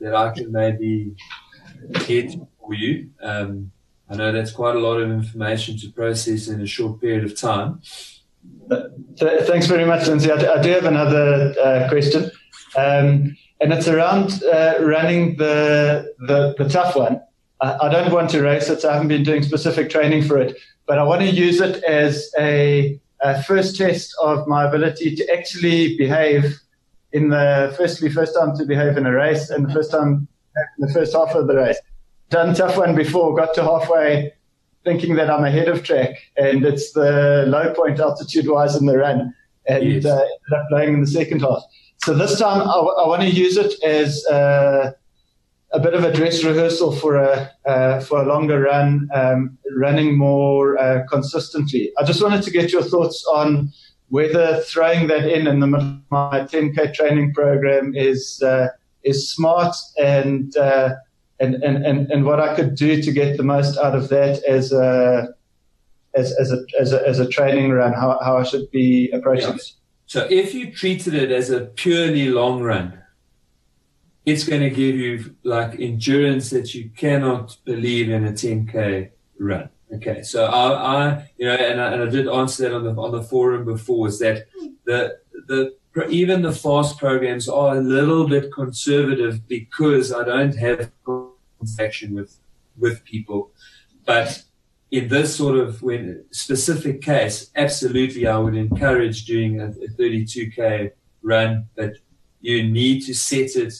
that 0.00 0.14
I 0.14 0.30
can 0.30 0.50
maybe 0.50 1.14
get 2.06 2.34
for 2.58 2.72
you. 2.72 3.10
Um, 3.22 3.70
I 4.08 4.16
know 4.16 4.32
that's 4.32 4.52
quite 4.52 4.74
a 4.74 4.78
lot 4.78 5.02
of 5.02 5.10
information 5.10 5.76
to 5.78 5.92
process 5.92 6.48
in 6.48 6.62
a 6.62 6.66
short 6.66 6.98
period 6.98 7.24
of 7.24 7.38
time. 7.38 7.82
Uh, 8.70 8.84
thanks 9.18 9.66
very 9.66 9.84
much, 9.84 10.06
Lindsey. 10.08 10.32
I, 10.32 10.54
I 10.54 10.62
do 10.62 10.70
have 10.70 10.86
another 10.86 11.54
uh, 11.62 11.88
question, 11.90 12.30
um, 12.74 13.36
and 13.60 13.70
it's 13.70 13.86
around 13.86 14.42
uh, 14.44 14.76
running 14.80 15.36
the, 15.36 16.14
the, 16.20 16.54
the 16.56 16.70
tough 16.70 16.96
one. 16.96 17.20
I, 17.60 17.88
don't 17.88 18.12
want 18.12 18.30
to 18.30 18.42
race 18.42 18.68
it, 18.68 18.82
so 18.82 18.88
I 18.88 18.92
haven't 18.92 19.08
been 19.08 19.24
doing 19.24 19.42
specific 19.42 19.90
training 19.90 20.22
for 20.22 20.38
it 20.38 20.56
but 20.88 20.98
I 20.98 21.04
want 21.04 21.20
to 21.20 21.28
use 21.28 21.60
it 21.60 21.84
as 21.84 22.32
a, 22.38 22.98
a 23.20 23.42
first 23.42 23.76
test 23.76 24.16
of 24.22 24.48
my 24.48 24.66
ability 24.66 25.14
to 25.16 25.32
actually 25.32 25.96
behave 25.98 26.58
in 27.12 27.28
the 27.28 27.72
firstly 27.76 28.10
first 28.10 28.34
time 28.34 28.56
to 28.56 28.64
behave 28.64 28.96
in 28.96 29.04
a 29.04 29.12
race 29.12 29.50
and 29.50 29.68
the 29.68 29.72
first 29.72 29.90
time 29.90 30.26
in 30.56 30.86
the 30.86 30.92
first 30.92 31.12
half 31.12 31.34
of 31.34 31.46
the 31.46 31.54
race. 31.54 31.78
Done 32.30 32.54
tough 32.54 32.76
one 32.78 32.94
before, 32.94 33.36
got 33.36 33.54
to 33.54 33.62
halfway 33.62 34.32
thinking 34.84 35.14
that 35.16 35.30
I'm 35.30 35.44
ahead 35.44 35.68
of 35.68 35.84
track 35.84 36.16
and 36.38 36.64
it's 36.64 36.92
the 36.92 37.44
low 37.46 37.72
point 37.74 38.00
altitude 38.00 38.48
wise 38.48 38.74
in 38.74 38.86
the 38.86 38.96
run 38.96 39.34
and 39.66 39.84
yes. 39.84 40.04
uh, 40.06 40.14
ended 40.16 40.58
up 40.58 40.66
blowing 40.70 40.94
in 40.94 41.00
the 41.02 41.06
second 41.06 41.40
half. 41.40 41.62
So 41.98 42.14
this 42.14 42.38
time 42.38 42.62
I, 42.62 42.72
I 42.72 43.06
want 43.06 43.22
to 43.22 43.28
use 43.28 43.58
it 43.58 43.74
as 43.84 44.24
uh, 44.26 44.92
a 45.72 45.80
bit 45.80 45.94
of 45.94 46.02
a 46.02 46.12
dress 46.12 46.42
rehearsal 46.44 46.92
for 46.92 47.16
a 47.16 47.50
uh, 47.66 48.00
for 48.00 48.22
a 48.22 48.26
longer 48.26 48.60
run, 48.60 49.08
um, 49.14 49.58
running 49.76 50.16
more 50.16 50.78
uh, 50.78 51.04
consistently. 51.10 51.92
I 51.98 52.04
just 52.04 52.22
wanted 52.22 52.42
to 52.44 52.50
get 52.50 52.72
your 52.72 52.82
thoughts 52.82 53.24
on 53.34 53.72
whether 54.08 54.60
throwing 54.60 55.08
that 55.08 55.28
in 55.28 55.46
in 55.46 55.60
the 55.60 55.66
middle 55.66 55.88
of 55.88 56.10
my 56.10 56.40
10k 56.40 56.94
training 56.94 57.34
program 57.34 57.94
is 57.94 58.42
uh, 58.42 58.68
is 59.02 59.30
smart 59.30 59.74
and, 59.98 60.56
uh, 60.56 60.94
and 61.40 61.56
and 61.56 61.84
and 61.84 62.10
and 62.10 62.24
what 62.24 62.40
I 62.40 62.54
could 62.54 62.74
do 62.74 63.02
to 63.02 63.12
get 63.12 63.36
the 63.36 63.42
most 63.42 63.76
out 63.76 63.94
of 63.94 64.08
that 64.08 64.42
as 64.44 64.72
a 64.72 65.28
as, 66.14 66.32
as 66.40 66.50
a 66.52 66.64
as 66.80 66.92
a 66.92 67.06
as 67.06 67.20
a 67.20 67.28
training 67.28 67.70
run, 67.72 67.92
how 67.92 68.18
how 68.24 68.38
I 68.38 68.42
should 68.42 68.70
be 68.70 69.10
approaching 69.12 69.54
it. 69.54 69.72
So 70.06 70.26
if 70.30 70.54
you 70.54 70.72
treated 70.72 71.14
it 71.14 71.30
as 71.30 71.50
a 71.50 71.66
purely 71.66 72.30
long 72.30 72.62
run, 72.62 72.98
it's 74.28 74.44
going 74.44 74.60
to 74.60 74.70
give 74.70 74.94
you 74.94 75.34
like 75.42 75.80
endurance 75.80 76.50
that 76.50 76.74
you 76.74 76.90
cannot 76.90 77.56
believe 77.64 78.10
in 78.10 78.26
a 78.26 78.32
10k 78.32 79.10
run. 79.38 79.70
Okay, 79.94 80.22
so 80.22 80.44
I, 80.44 80.66
I 80.96 81.30
you 81.38 81.46
know, 81.46 81.54
and 81.54 81.80
I, 81.80 81.92
and 81.92 82.02
I 82.02 82.06
did 82.06 82.28
answer 82.28 82.64
that 82.64 82.74
on 82.74 82.84
the 82.84 82.90
on 83.00 83.12
the 83.12 83.22
forum 83.22 83.64
before 83.64 84.08
is 84.08 84.18
that 84.18 84.46
the 84.84 85.18
the 85.46 85.74
even 86.10 86.42
the 86.42 86.52
fast 86.52 86.98
programs 86.98 87.48
are 87.48 87.76
a 87.76 87.80
little 87.80 88.28
bit 88.28 88.52
conservative 88.52 89.48
because 89.48 90.12
I 90.12 90.24
don't 90.24 90.54
have 90.56 90.90
contact 91.06 92.04
with 92.10 92.38
with 92.76 93.02
people, 93.04 93.52
but 94.04 94.42
in 94.90 95.08
this 95.08 95.34
sort 95.34 95.56
of 95.56 95.82
when 95.82 96.24
specific 96.32 97.00
case, 97.00 97.50
absolutely, 97.56 98.26
I 98.26 98.36
would 98.36 98.56
encourage 98.56 99.24
doing 99.24 99.60
a, 99.60 99.68
a 99.68 99.88
32k 99.98 100.92
run, 101.22 101.68
but 101.76 101.94
you 102.40 102.70
need 102.70 103.00
to 103.06 103.14
set 103.14 103.56
it 103.56 103.74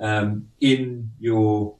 um, 0.00 0.48
in 0.60 1.10
your 1.20 1.76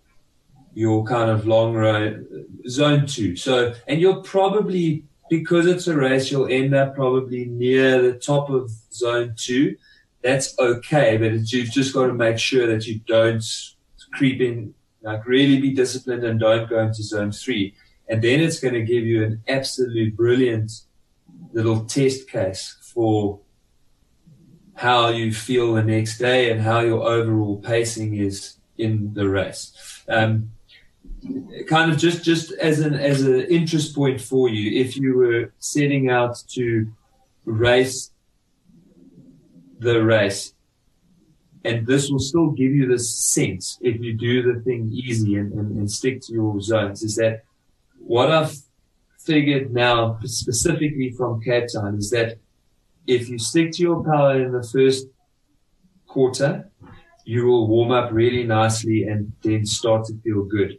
your 0.72 1.04
kind 1.04 1.30
of 1.30 1.46
long 1.46 1.74
road 1.74 2.26
zone 2.68 3.06
two. 3.06 3.34
So, 3.36 3.74
and 3.88 4.00
you'll 4.00 4.22
probably 4.22 5.04
because 5.30 5.66
it's 5.66 5.86
a 5.86 5.96
race, 5.96 6.30
you'll 6.30 6.48
end 6.50 6.74
up 6.74 6.94
probably 6.94 7.44
near 7.44 8.02
the 8.02 8.18
top 8.18 8.50
of 8.50 8.70
zone 8.92 9.34
two. 9.36 9.76
That's 10.22 10.58
okay, 10.58 11.16
but 11.16 11.50
you've 11.50 11.70
just 11.70 11.94
got 11.94 12.08
to 12.08 12.12
make 12.12 12.38
sure 12.38 12.66
that 12.66 12.86
you 12.86 13.00
don't 13.06 13.42
creep 14.12 14.40
in, 14.40 14.74
like 15.02 15.26
really 15.26 15.60
be 15.60 15.72
disciplined 15.72 16.24
and 16.24 16.38
don't 16.38 16.68
go 16.68 16.80
into 16.80 17.02
zone 17.02 17.30
three. 17.32 17.74
And 18.08 18.20
then 18.20 18.40
it's 18.40 18.58
going 18.58 18.74
to 18.74 18.82
give 18.82 19.04
you 19.04 19.22
an 19.24 19.40
absolute 19.48 20.16
brilliant 20.16 20.72
little 21.52 21.84
test 21.84 22.28
case 22.28 22.76
for 22.92 23.38
how 24.80 25.08
you 25.08 25.30
feel 25.30 25.74
the 25.74 25.82
next 25.82 26.16
day 26.16 26.50
and 26.50 26.58
how 26.58 26.80
your 26.80 27.02
overall 27.06 27.58
pacing 27.58 28.16
is 28.16 28.56
in 28.78 29.12
the 29.12 29.28
race. 29.28 29.76
Um, 30.08 30.52
kind 31.68 31.92
of 31.92 31.98
just 31.98 32.24
just 32.24 32.52
as 32.52 32.80
an 32.80 32.94
as 32.94 33.20
an 33.20 33.42
interest 33.42 33.94
point 33.94 34.22
for 34.22 34.48
you, 34.48 34.80
if 34.80 34.96
you 34.96 35.18
were 35.18 35.52
setting 35.58 36.08
out 36.08 36.42
to 36.54 36.90
race 37.44 38.10
the 39.80 40.02
race, 40.02 40.54
and 41.62 41.86
this 41.86 42.08
will 42.10 42.24
still 42.30 42.50
give 42.50 42.72
you 42.72 42.86
this 42.88 43.14
sense 43.14 43.76
if 43.82 44.00
you 44.00 44.14
do 44.14 44.50
the 44.50 44.60
thing 44.60 44.88
easy 44.90 45.36
and, 45.36 45.52
and, 45.52 45.76
and 45.76 45.90
stick 45.90 46.22
to 46.22 46.32
your 46.32 46.58
zones, 46.62 47.02
is 47.02 47.16
that 47.16 47.42
what 47.98 48.30
I've 48.30 48.56
figured 49.18 49.74
now 49.74 50.18
specifically 50.24 51.10
from 51.10 51.42
Cape 51.42 51.66
Town 51.70 51.98
is 51.98 52.08
that 52.12 52.38
if 53.06 53.28
you 53.28 53.38
stick 53.38 53.72
to 53.72 53.82
your 53.82 54.04
power 54.04 54.40
in 54.40 54.52
the 54.52 54.62
first 54.62 55.06
quarter, 56.06 56.70
you 57.24 57.46
will 57.46 57.68
warm 57.68 57.90
up 57.90 58.12
really 58.12 58.44
nicely 58.44 59.04
and 59.04 59.32
then 59.42 59.64
start 59.66 60.06
to 60.06 60.14
feel 60.22 60.44
good 60.44 60.78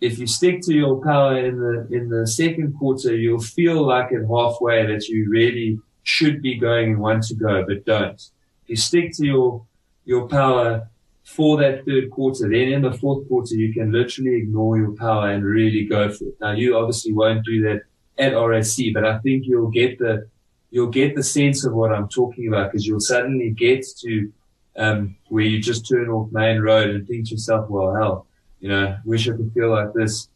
if 0.00 0.18
you 0.18 0.26
stick 0.26 0.60
to 0.62 0.74
your 0.74 1.02
power 1.02 1.38
in 1.38 1.58
the 1.58 1.88
in 1.90 2.08
the 2.08 2.26
second 2.26 2.74
quarter, 2.78 3.14
you'll 3.14 3.40
feel 3.40 3.84
like 3.86 4.12
at 4.12 4.26
halfway 4.28 4.86
that 4.86 5.08
you 5.08 5.28
really 5.28 5.78
should 6.04 6.40
be 6.40 6.56
going 6.56 6.92
and 6.92 7.00
want 7.00 7.24
to 7.24 7.34
go, 7.34 7.64
but 7.66 7.84
don't. 7.84 8.20
If 8.64 8.68
you 8.68 8.76
stick 8.76 9.12
to 9.14 9.26
your 9.26 9.66
your 10.04 10.28
power 10.28 10.88
for 11.24 11.58
that 11.58 11.84
third 11.84 12.10
quarter, 12.10 12.48
then 12.48 12.72
in 12.72 12.82
the 12.82 12.92
fourth 12.92 13.28
quarter 13.28 13.54
you 13.54 13.72
can 13.72 13.92
literally 13.92 14.36
ignore 14.36 14.78
your 14.78 14.94
power 14.94 15.30
and 15.30 15.44
really 15.44 15.84
go 15.84 16.10
for 16.10 16.24
it. 16.24 16.36
Now 16.40 16.52
you 16.52 16.76
obviously 16.76 17.12
won't 17.12 17.44
do 17.44 17.62
that 17.62 17.82
at 18.18 18.32
RSC, 18.32 18.94
but 18.94 19.04
I 19.04 19.18
think 19.18 19.46
you'll 19.46 19.70
get 19.70 19.98
the 19.98 20.28
you'll 20.70 20.88
get 20.88 21.14
the 21.14 21.22
sense 21.22 21.64
of 21.64 21.72
what 21.72 21.92
I'm 21.92 22.08
talking 22.08 22.48
about 22.48 22.70
because 22.70 22.86
you'll 22.86 23.00
suddenly 23.00 23.50
get 23.50 23.86
to 24.00 24.32
um, 24.76 25.16
where 25.28 25.44
you 25.44 25.60
just 25.60 25.88
turn 25.88 26.08
off 26.08 26.30
main 26.30 26.60
road 26.60 26.90
and 26.90 27.06
think 27.06 27.26
to 27.26 27.32
yourself, 27.32 27.68
well, 27.68 27.94
hell, 27.94 28.26
you 28.60 28.68
know, 28.68 28.96
wish 29.04 29.28
I 29.28 29.32
could 29.32 29.52
feel 29.52 29.70
like 29.70 29.92
this 29.92 30.28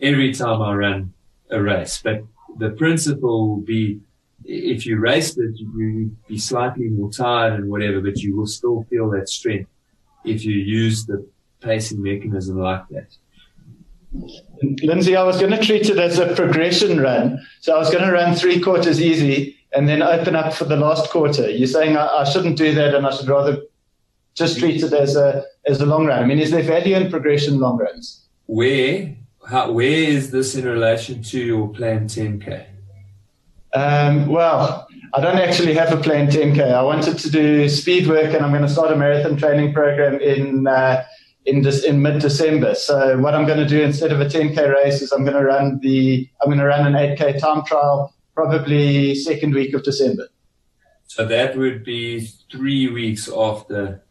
every 0.00 0.32
time 0.32 0.62
I 0.62 0.72
run 0.74 1.12
a 1.50 1.60
race. 1.60 2.00
But 2.02 2.24
the 2.56 2.70
principle 2.70 3.48
will 3.48 3.62
be 3.62 4.00
if 4.44 4.86
you 4.86 4.98
race 4.98 5.36
it, 5.36 5.58
you 5.58 6.16
be 6.26 6.38
slightly 6.38 6.88
more 6.88 7.10
tired 7.10 7.54
and 7.54 7.70
whatever, 7.70 8.00
but 8.00 8.18
you 8.18 8.36
will 8.36 8.46
still 8.46 8.84
feel 8.88 9.10
that 9.10 9.28
strength 9.28 9.68
if 10.24 10.44
you 10.44 10.54
use 10.54 11.06
the 11.06 11.26
pacing 11.60 12.02
mechanism 12.02 12.58
like 12.58 12.84
that. 12.88 13.08
Lindsey, 14.82 15.16
I 15.16 15.22
was 15.22 15.38
going 15.38 15.52
to 15.52 15.62
treat 15.64 15.88
it 15.88 15.98
as 15.98 16.18
a 16.18 16.34
progression 16.34 17.00
run. 17.00 17.44
So 17.60 17.74
I 17.74 17.78
was 17.78 17.90
going 17.90 18.04
to 18.04 18.12
run 18.12 18.34
three 18.34 18.60
quarters 18.60 19.00
easy 19.00 19.56
and 19.74 19.88
then 19.88 20.02
open 20.02 20.34
up 20.34 20.52
for 20.52 20.64
the 20.64 20.76
last 20.76 21.10
quarter. 21.10 21.50
You're 21.50 21.68
saying 21.68 21.96
I, 21.96 22.06
I 22.06 22.24
shouldn't 22.24 22.56
do 22.56 22.74
that 22.74 22.94
and 22.94 23.06
I 23.06 23.10
should 23.10 23.28
rather 23.28 23.62
just 24.38 24.58
treat 24.58 24.82
it 24.82 24.92
as 24.92 25.16
a 25.16 25.44
as 25.66 25.80
a 25.80 25.86
long 25.86 26.06
run? 26.06 26.22
I 26.22 26.26
mean, 26.26 26.38
is 26.38 26.50
there 26.50 26.62
value 26.62 26.96
in 26.96 27.10
progression 27.10 27.58
long 27.58 27.76
runs? 27.78 28.24
Where 28.46 29.14
how, 29.46 29.72
where 29.72 29.86
is 29.86 30.30
this 30.30 30.54
in 30.54 30.64
relation 30.64 31.22
to 31.22 31.40
your 31.40 31.68
plan 31.68 32.06
10k? 32.06 32.66
Um, 33.74 34.26
well, 34.26 34.86
I 35.14 35.20
don't 35.20 35.38
actually 35.38 35.74
have 35.74 35.92
a 35.92 35.96
plan 35.96 36.28
10k. 36.28 36.60
I 36.72 36.82
wanted 36.82 37.18
to 37.18 37.30
do 37.30 37.68
speed 37.68 38.06
work, 38.06 38.32
and 38.34 38.44
I'm 38.44 38.50
going 38.50 38.62
to 38.62 38.68
start 38.68 38.92
a 38.92 38.96
marathon 38.96 39.36
training 39.36 39.72
program 39.72 40.20
in 40.20 40.66
uh, 40.66 41.04
in 41.48 41.62
this, 41.62 41.84
in 41.84 42.02
mid 42.02 42.20
December. 42.20 42.74
So 42.74 43.18
what 43.18 43.34
I'm 43.34 43.46
going 43.46 43.58
to 43.58 43.66
do 43.66 43.82
instead 43.82 44.12
of 44.12 44.20
a 44.20 44.26
10k 44.26 44.74
race 44.74 45.00
is 45.02 45.12
I'm 45.12 45.24
going 45.24 45.36
to 45.36 45.44
run 45.44 45.80
the 45.80 46.28
I'm 46.42 46.48
going 46.48 46.58
to 46.58 46.66
run 46.66 46.86
an 46.86 46.92
8k 46.92 47.40
time 47.40 47.64
trial 47.64 48.14
probably 48.34 49.14
second 49.14 49.54
week 49.54 49.74
of 49.74 49.82
December. 49.82 50.28
So 51.06 51.24
that 51.24 51.56
would 51.56 51.84
be 51.84 52.28
three 52.52 52.88
weeks 52.88 53.28
after 53.28 54.04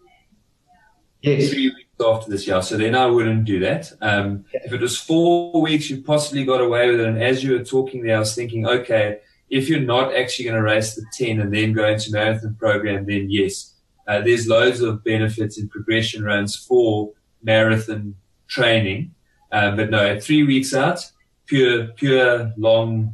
Yes. 1.21 1.49
Three 1.49 1.69
weeks 1.69 1.89
after 2.05 2.29
this 2.29 2.47
year. 2.47 2.61
So 2.61 2.77
then 2.77 2.95
I 2.95 3.07
wouldn't 3.07 3.45
do 3.45 3.59
that. 3.59 3.91
Um, 4.01 4.45
if 4.53 4.71
it 4.71 4.79
was 4.79 4.99
four 4.99 5.61
weeks, 5.61 5.89
you 5.89 6.01
possibly 6.01 6.45
got 6.45 6.61
away 6.61 6.91
with 6.91 6.99
it. 6.99 7.07
And 7.07 7.21
as 7.21 7.43
you 7.43 7.53
were 7.53 7.63
talking 7.63 8.03
there, 8.03 8.17
I 8.17 8.19
was 8.19 8.35
thinking, 8.35 8.67
okay, 8.67 9.19
if 9.49 9.67
you're 9.67 9.79
not 9.79 10.15
actually 10.15 10.45
going 10.45 10.57
to 10.57 10.61
race 10.61 10.95
the 10.95 11.03
10 11.17 11.41
and 11.41 11.53
then 11.53 11.73
go 11.73 11.87
into 11.87 12.11
marathon 12.11 12.55
program, 12.55 13.05
then 13.07 13.29
yes, 13.29 13.73
uh, 14.07 14.21
there's 14.21 14.47
loads 14.47 14.79
of 14.81 15.03
benefits 15.03 15.57
in 15.57 15.67
progression 15.69 16.23
runs 16.23 16.55
for 16.55 17.13
marathon 17.41 18.15
training. 18.47 19.13
Um, 19.51 19.77
but 19.77 19.89
no, 19.89 20.19
three 20.19 20.43
weeks 20.43 20.73
out, 20.73 20.99
pure, 21.45 21.87
pure 21.95 22.53
long, 22.57 23.13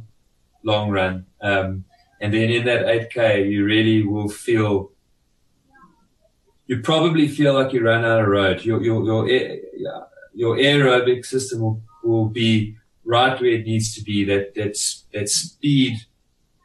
long 0.62 0.90
run. 0.90 1.26
Um, 1.40 1.84
and 2.20 2.32
then 2.32 2.50
in 2.50 2.64
that 2.64 2.86
8K, 2.86 3.50
you 3.50 3.64
really 3.64 4.06
will 4.06 4.28
feel 4.28 4.90
you 6.66 6.80
probably 6.80 7.28
feel 7.28 7.54
like 7.54 7.72
you 7.72 7.82
ran 7.82 8.04
out 8.04 8.22
of 8.22 8.28
road. 8.28 8.64
Your 8.64 8.82
your 8.82 9.04
your 9.04 9.28
your 10.34 10.56
aerobic 10.56 11.24
system 11.24 11.60
will, 11.60 11.82
will 12.02 12.28
be 12.28 12.76
right 13.04 13.38
where 13.40 13.50
it 13.50 13.66
needs 13.66 13.94
to 13.94 14.02
be. 14.02 14.24
That 14.24 14.54
that's 14.54 15.04
that 15.12 15.28
speed 15.28 15.98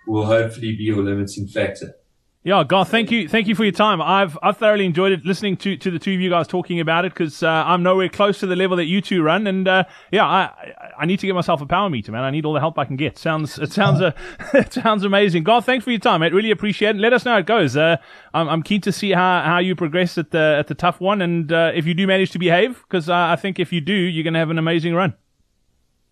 will 0.07 0.25
hopefully 0.25 0.75
be 0.75 0.85
your 0.85 1.03
limiting 1.03 1.47
factor. 1.47 1.95
Yeah, 2.41 2.63
Garth, 2.63 2.87
thank 2.89 3.11
you, 3.11 3.27
thank 3.27 3.47
you 3.47 3.55
for 3.55 3.65
your 3.65 3.73
time. 3.73 4.01
I've 4.01 4.37
I've 4.41 4.55
thoroughly 4.55 4.85
enjoyed 4.85 5.11
it 5.11 5.25
listening 5.25 5.57
to, 5.57 5.75
to 5.75 5.91
the 5.91 5.99
two 5.99 6.13
of 6.13 6.21
you 6.21 6.29
guys 6.29 6.47
talking 6.47 6.79
about 6.79 7.03
it 7.03 7.13
because 7.13 7.43
uh, 7.43 7.49
I'm 7.49 7.83
nowhere 7.83 8.07
close 8.07 8.39
to 8.39 8.47
the 8.47 8.55
level 8.55 8.77
that 8.77 8.85
you 8.85 9.01
two 9.01 9.21
run, 9.21 9.45
and 9.45 9.67
uh, 9.67 9.83
yeah, 10.09 10.25
I 10.25 10.73
I 10.97 11.05
need 11.05 11.19
to 11.19 11.27
get 11.27 11.35
myself 11.35 11.59
a 11.59 11.65
power 11.65 11.89
meter, 11.89 12.13
man. 12.13 12.23
I 12.23 12.29
need 12.29 12.45
all 12.45 12.53
the 12.53 12.61
help 12.61 12.79
I 12.79 12.85
can 12.85 12.95
get. 12.95 13.17
Sounds 13.17 13.59
it 13.59 13.73
sounds 13.73 13.99
uh, 13.99 14.13
it 14.53 14.71
sounds 14.71 15.03
amazing. 15.03 15.43
Garth, 15.43 15.65
thanks 15.65 15.83
for 15.83 15.91
your 15.91 15.99
time, 15.99 16.21
mate. 16.21 16.33
Really 16.33 16.51
appreciate 16.51 16.95
it. 16.95 16.99
Let 16.99 17.11
us 17.11 17.25
know 17.25 17.33
how 17.33 17.39
it 17.39 17.45
goes. 17.45 17.75
Uh, 17.75 17.97
I'm 18.33 18.47
I'm 18.47 18.63
keen 18.63 18.79
to 18.81 18.91
see 18.93 19.11
how, 19.11 19.41
how 19.43 19.57
you 19.57 19.75
progress 19.75 20.17
at 20.17 20.31
the 20.31 20.55
at 20.59 20.67
the 20.67 20.75
tough 20.75 21.01
one, 21.01 21.21
and 21.21 21.51
uh, 21.51 21.73
if 21.75 21.85
you 21.85 21.93
do 21.93 22.07
manage 22.07 22.31
to 22.31 22.39
behave, 22.39 22.81
because 22.87 23.09
uh, 23.09 23.15
I 23.15 23.35
think 23.35 23.59
if 23.59 23.73
you 23.73 23.81
do, 23.81 23.91
you're 23.91 24.23
going 24.23 24.33
to 24.35 24.39
have 24.39 24.49
an 24.49 24.57
amazing 24.57 24.95
run. 24.95 25.13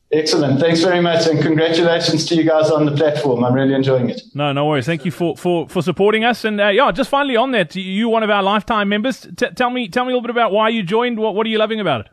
Excellent. 0.10 0.62
Thanks 0.62 0.82
very 0.82 1.02
much, 1.02 1.28
and 1.28 1.42
congratulations 1.42 2.26
to 2.28 2.36
you 2.36 2.46
guys 2.46 2.72
on 2.72 2.86
the 2.86 2.94
platform. 2.94 3.44
I'm 3.44 3.54
really 3.54 3.74
enjoying 3.74 4.10
it. 4.10 4.22
No, 4.34 4.54
no 4.54 4.66
worries. 4.66 4.86
Thank 4.86 5.04
you 5.04 5.12
for 5.12 5.36
for, 5.36 5.68
for 5.68 5.82
supporting 5.82 6.24
us. 6.24 6.46
And 6.46 6.62
uh, 6.62 6.70
yeah, 6.70 6.90
just 6.94 7.10
finally 7.10 7.36
on 7.36 7.52
that, 7.52 7.76
you 7.76 8.08
one 8.08 8.24
of 8.24 8.30
our 8.30 8.42
lifetime 8.42 8.88
members. 8.88 9.28
T- 9.36 9.50
tell 9.54 9.70
me 9.70 9.90
tell 9.90 10.06
me 10.06 10.14
a 10.14 10.16
little 10.16 10.22
bit 10.22 10.32
about 10.32 10.54
why 10.54 10.70
you 10.70 10.82
joined. 10.82 11.20
What 11.20 11.36
what 11.36 11.46
are 11.46 11.50
you 11.50 11.58
loving 11.58 11.82
about 11.82 12.06
it? 12.06 12.08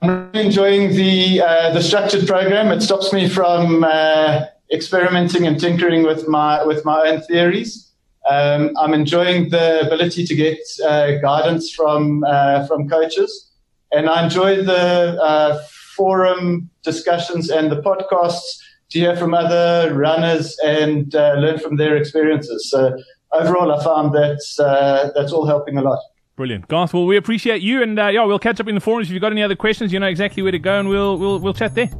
I'm 0.00 0.30
really 0.32 0.46
enjoying 0.46 0.94
the 0.94 1.42
uh, 1.42 1.74
the 1.74 1.82
structured 1.82 2.26
program. 2.26 2.68
It 2.68 2.80
stops 2.80 3.12
me 3.12 3.28
from 3.28 3.84
uh, 3.84 4.46
experimenting 4.72 5.46
and 5.46 5.60
tinkering 5.60 6.04
with 6.04 6.26
my 6.26 6.64
with 6.64 6.82
my 6.86 7.08
own 7.08 7.20
theories. 7.20 7.92
Um, 8.28 8.74
I'm 8.78 8.94
enjoying 8.94 9.50
the 9.50 9.86
ability 9.86 10.24
to 10.24 10.34
get 10.34 10.60
uh, 10.82 11.18
guidance 11.18 11.70
from 11.70 12.24
uh, 12.26 12.66
from 12.66 12.88
coaches, 12.88 13.50
and 13.92 14.08
I 14.08 14.24
enjoy 14.24 14.62
the 14.62 15.20
uh, 15.22 15.62
forum 16.00 16.70
discussions 16.82 17.50
and 17.50 17.70
the 17.70 17.82
podcasts 17.82 18.58
to 18.88 18.98
hear 18.98 19.14
from 19.16 19.34
other 19.34 19.92
runners 19.94 20.56
and 20.64 21.14
uh, 21.14 21.34
learn 21.34 21.58
from 21.58 21.76
their 21.76 21.94
experiences. 21.94 22.70
So 22.70 22.96
overall, 23.32 23.70
I 23.70 23.84
found 23.84 24.14
that's 24.14 24.58
uh, 24.58 25.10
that's 25.14 25.30
all 25.30 25.46
helping 25.46 25.76
a 25.76 25.82
lot. 25.82 25.98
Brilliant, 26.36 26.68
Garth. 26.68 26.94
Well, 26.94 27.04
we 27.04 27.18
appreciate 27.18 27.60
you, 27.60 27.82
and 27.82 27.98
uh, 27.98 28.06
yeah, 28.06 28.24
we'll 28.24 28.38
catch 28.38 28.60
up 28.60 28.68
in 28.68 28.74
the 28.74 28.80
forums. 28.80 29.08
If 29.08 29.12
you've 29.12 29.20
got 29.20 29.32
any 29.32 29.42
other 29.42 29.56
questions, 29.56 29.92
you 29.92 30.00
know 30.00 30.06
exactly 30.06 30.42
where 30.42 30.52
to 30.52 30.58
go, 30.58 30.80
and 30.80 30.88
we'll 30.88 31.18
we'll 31.18 31.38
we'll 31.38 31.52
chat 31.52 31.74
there. 31.74 31.90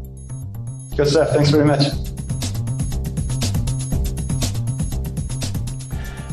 Good 0.97 1.09
stuff. 1.09 1.29
Thanks 1.35 1.51
very 1.51 1.67
much. 1.67 1.83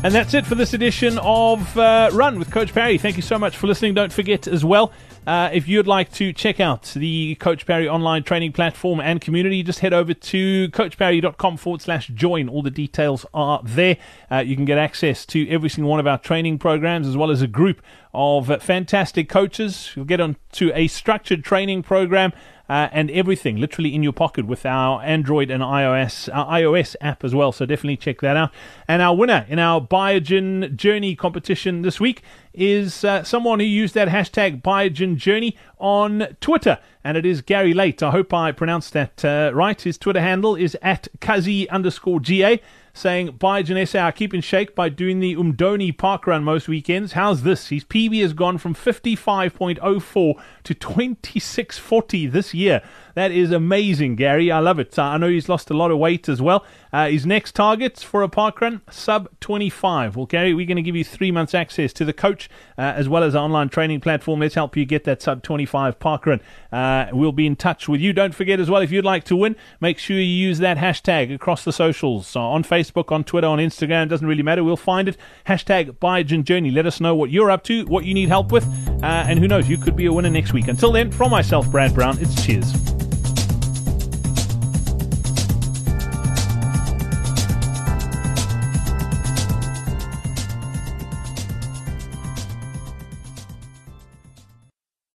And 0.04 0.14
that's 0.14 0.32
it 0.32 0.46
for 0.46 0.54
this 0.54 0.72
edition 0.72 1.18
of 1.18 1.76
uh, 1.76 2.08
Run 2.14 2.38
with 2.38 2.50
Coach 2.50 2.72
Parry. 2.72 2.96
Thank 2.96 3.16
you 3.16 3.22
so 3.22 3.38
much 3.38 3.58
for 3.58 3.66
listening. 3.66 3.92
Don't 3.94 4.12
forget 4.12 4.46
as 4.46 4.64
well 4.64 4.90
uh, 5.28 5.50
if 5.52 5.68
you'd 5.68 5.86
like 5.86 6.10
to 6.10 6.32
check 6.32 6.58
out 6.58 6.84
the 6.96 7.34
Coach 7.34 7.66
Parry 7.66 7.86
online 7.86 8.22
training 8.22 8.50
platform 8.52 8.98
and 8.98 9.20
community, 9.20 9.62
just 9.62 9.80
head 9.80 9.92
over 9.92 10.14
to 10.14 10.70
coachparry.com 10.70 11.58
forward 11.58 11.82
slash 11.82 12.08
join. 12.08 12.48
All 12.48 12.62
the 12.62 12.70
details 12.70 13.26
are 13.34 13.60
there. 13.62 13.98
Uh, 14.30 14.38
you 14.38 14.56
can 14.56 14.64
get 14.64 14.78
access 14.78 15.26
to 15.26 15.46
every 15.50 15.68
single 15.68 15.90
one 15.90 16.00
of 16.00 16.06
our 16.06 16.16
training 16.16 16.56
programs 16.56 17.06
as 17.06 17.14
well 17.14 17.30
as 17.30 17.42
a 17.42 17.46
group 17.46 17.82
of 18.14 18.62
fantastic 18.62 19.28
coaches. 19.28 19.92
You'll 19.94 20.06
get 20.06 20.18
onto 20.18 20.72
a 20.74 20.86
structured 20.86 21.44
training 21.44 21.82
program 21.82 22.32
uh, 22.68 22.88
and 22.92 23.10
everything 23.10 23.56
literally 23.56 23.94
in 23.94 24.02
your 24.02 24.12
pocket 24.12 24.46
with 24.46 24.66
our 24.66 25.02
Android 25.02 25.50
and 25.50 25.62
iOS 25.62 26.28
our 26.34 26.46
iOS 26.60 26.94
app 27.00 27.24
as 27.24 27.34
well. 27.34 27.52
So 27.52 27.66
definitely 27.66 27.96
check 27.96 28.20
that 28.20 28.36
out. 28.36 28.50
And 28.86 29.00
our 29.02 29.16
winner 29.16 29.46
in 29.48 29.58
our 29.58 29.80
Biogen 29.80 30.74
Journey 30.76 31.14
competition 31.14 31.82
this 31.82 31.98
week 31.98 32.22
is 32.52 33.04
uh, 33.04 33.22
someone 33.22 33.60
who 33.60 33.66
used 33.66 33.94
that 33.94 34.08
hashtag 34.08 34.62
Biogen 34.62 35.16
Journey 35.16 35.56
on 35.78 36.36
Twitter, 36.40 36.78
and 37.04 37.16
it 37.16 37.24
is 37.24 37.40
Gary 37.40 37.72
Late. 37.72 38.02
I 38.02 38.10
hope 38.10 38.34
I 38.34 38.52
pronounced 38.52 38.92
that 38.92 39.24
uh, 39.24 39.52
right. 39.54 39.80
His 39.80 39.96
Twitter 39.96 40.20
handle 40.20 40.56
is 40.56 40.76
at 40.82 41.08
Kazi 41.20 41.68
underscore 41.70 42.20
GA 42.20 42.60
saying, 42.92 43.38
Biogen 43.38 43.94
I 44.02 44.10
keep 44.10 44.34
in 44.34 44.40
shape 44.40 44.74
by 44.74 44.88
doing 44.88 45.20
the 45.20 45.36
Umdoni 45.36 45.96
park 45.96 46.26
run 46.26 46.44
most 46.44 46.68
weekends. 46.68 47.12
How's 47.12 47.42
this? 47.42 47.68
His 47.68 47.84
PB 47.84 48.20
has 48.22 48.32
gone 48.32 48.58
from 48.58 48.74
55.04 48.74 50.42
to 50.64 50.74
26.40 50.74 52.32
this 52.32 52.54
year. 52.54 52.82
That 53.18 53.32
is 53.32 53.50
amazing, 53.50 54.14
Gary. 54.14 54.52
I 54.52 54.60
love 54.60 54.78
it. 54.78 54.96
Uh, 54.96 55.02
I 55.02 55.16
know 55.16 55.26
he's 55.26 55.48
lost 55.48 55.70
a 55.70 55.74
lot 55.74 55.90
of 55.90 55.98
weight 55.98 56.28
as 56.28 56.40
well. 56.40 56.64
Uh, 56.92 57.08
his 57.08 57.26
next 57.26 57.56
targets 57.56 58.00
for 58.00 58.22
a 58.22 58.28
park 58.28 58.60
run, 58.60 58.80
sub 58.92 59.28
25. 59.40 60.14
Well, 60.14 60.26
Gary, 60.26 60.54
we're 60.54 60.68
going 60.68 60.76
to 60.76 60.82
give 60.82 60.94
you 60.94 61.02
three 61.02 61.32
months 61.32 61.52
access 61.52 61.92
to 61.94 62.04
the 62.04 62.12
coach 62.12 62.48
uh, 62.78 62.82
as 62.82 63.08
well 63.08 63.24
as 63.24 63.34
our 63.34 63.42
online 63.42 63.70
training 63.70 64.02
platform. 64.02 64.38
Let's 64.38 64.54
help 64.54 64.76
you 64.76 64.84
get 64.84 65.02
that 65.02 65.20
sub 65.20 65.42
25 65.42 65.98
park 65.98 66.26
run. 66.26 66.40
Uh, 66.70 67.06
we'll 67.12 67.32
be 67.32 67.44
in 67.44 67.56
touch 67.56 67.88
with 67.88 68.00
you. 68.00 68.12
Don't 68.12 68.36
forget 68.36 68.60
as 68.60 68.70
well, 68.70 68.82
if 68.82 68.92
you'd 68.92 69.04
like 69.04 69.24
to 69.24 69.34
win, 69.34 69.56
make 69.80 69.98
sure 69.98 70.16
you 70.16 70.22
use 70.22 70.60
that 70.60 70.76
hashtag 70.76 71.34
across 71.34 71.64
the 71.64 71.72
socials. 71.72 72.28
So 72.28 72.40
on 72.40 72.62
Facebook, 72.62 73.10
on 73.10 73.24
Twitter, 73.24 73.48
on 73.48 73.58
Instagram, 73.58 74.04
it 74.04 74.10
doesn't 74.10 74.28
really 74.28 74.44
matter. 74.44 74.62
We'll 74.62 74.76
find 74.76 75.08
it. 75.08 75.16
Hashtag 75.44 75.98
Biogen 75.98 76.44
Journey. 76.44 76.70
Let 76.70 76.86
us 76.86 77.00
know 77.00 77.16
what 77.16 77.30
you're 77.30 77.50
up 77.50 77.64
to, 77.64 77.84
what 77.86 78.04
you 78.04 78.14
need 78.14 78.28
help 78.28 78.52
with, 78.52 78.64
uh, 79.02 79.26
and 79.26 79.40
who 79.40 79.48
knows, 79.48 79.68
you 79.68 79.76
could 79.76 79.96
be 79.96 80.06
a 80.06 80.12
winner 80.12 80.30
next 80.30 80.52
week. 80.52 80.68
Until 80.68 80.92
then, 80.92 81.10
from 81.10 81.32
myself, 81.32 81.68
Brad 81.68 81.92
Brown, 81.92 82.16
it's 82.20 82.46
cheers. 82.46 82.72